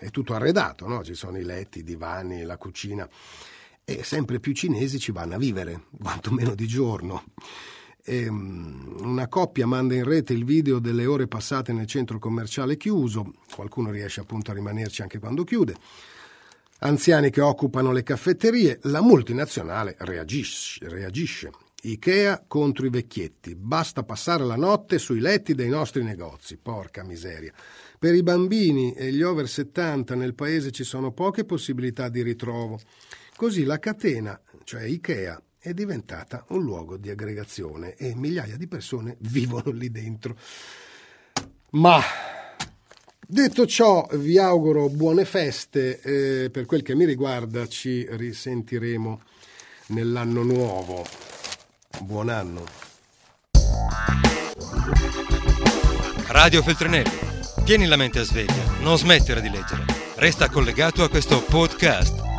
è 0.00 0.10
tutto 0.10 0.34
arredato, 0.34 0.88
no? 0.88 1.04
ci 1.04 1.14
sono 1.14 1.38
i 1.38 1.44
letti, 1.44 1.78
i 1.78 1.84
divani, 1.84 2.42
la 2.42 2.56
cucina, 2.56 3.08
e 3.84 4.02
sempre 4.02 4.40
più 4.40 4.52
cinesi 4.52 4.98
ci 4.98 5.12
vanno 5.12 5.36
a 5.36 5.38
vivere, 5.38 5.84
quantomeno 5.96 6.54
di 6.54 6.66
giorno. 6.66 7.24
E, 8.02 8.26
um, 8.28 8.96
una 9.00 9.28
coppia 9.28 9.66
manda 9.66 9.94
in 9.94 10.04
rete 10.04 10.32
il 10.32 10.44
video 10.44 10.78
delle 10.80 11.06
ore 11.06 11.28
passate 11.28 11.72
nel 11.72 11.86
centro 11.86 12.18
commerciale 12.18 12.76
chiuso, 12.76 13.32
qualcuno 13.54 13.90
riesce 13.90 14.20
appunto 14.20 14.50
a 14.50 14.54
rimanerci 14.54 15.02
anche 15.02 15.18
quando 15.18 15.44
chiude 15.44 15.76
anziani 16.80 17.30
che 17.30 17.40
occupano 17.40 17.92
le 17.92 18.02
caffetterie, 18.02 18.78
la 18.82 19.00
multinazionale 19.00 19.96
reagisce. 19.98 20.88
reagisce. 20.88 21.50
Ikea 21.82 22.44
contro 22.46 22.86
i 22.86 22.90
vecchietti. 22.90 23.54
Basta 23.54 24.02
passare 24.02 24.44
la 24.44 24.56
notte 24.56 24.98
sui 24.98 25.20
letti 25.20 25.54
dei 25.54 25.70
nostri 25.70 26.02
negozi. 26.02 26.58
Porca 26.58 27.02
miseria. 27.02 27.52
Per 27.98 28.14
i 28.14 28.22
bambini 28.22 28.92
e 28.92 29.12
gli 29.12 29.22
over 29.22 29.48
70 29.48 30.14
nel 30.14 30.34
paese 30.34 30.70
ci 30.70 30.84
sono 30.84 31.12
poche 31.12 31.44
possibilità 31.44 32.08
di 32.08 32.22
ritrovo. 32.22 32.78
Così 33.34 33.64
la 33.64 33.78
catena, 33.78 34.38
cioè 34.64 34.82
Ikea, 34.82 35.42
è 35.58 35.72
diventata 35.72 36.44
un 36.48 36.62
luogo 36.62 36.96
di 36.96 37.10
aggregazione 37.10 37.94
e 37.94 38.14
migliaia 38.14 38.56
di 38.56 38.66
persone 38.66 39.16
vivono 39.30 39.70
lì 39.70 39.90
dentro. 39.90 40.36
Ma 41.70 42.00
Detto 43.32 43.64
ciò, 43.64 44.08
vi 44.14 44.38
auguro 44.38 44.88
buone 44.88 45.24
feste. 45.24 46.00
Eh, 46.00 46.50
per 46.50 46.66
quel 46.66 46.82
che 46.82 46.96
mi 46.96 47.04
riguarda, 47.04 47.68
ci 47.68 48.04
risentiremo 48.10 49.20
nell'anno 49.90 50.42
nuovo. 50.42 51.06
Buon 52.00 52.28
anno. 52.28 52.64
Radio 56.26 56.60
Feltrinelli. 56.60 57.18
Tieni 57.64 57.86
la 57.86 57.94
mente 57.94 58.24
sveglia, 58.24 58.64
non 58.80 58.98
smettere 58.98 59.40
di 59.40 59.48
leggere. 59.48 59.84
Resta 60.16 60.48
collegato 60.48 61.04
a 61.04 61.08
questo 61.08 61.40
podcast. 61.40 62.29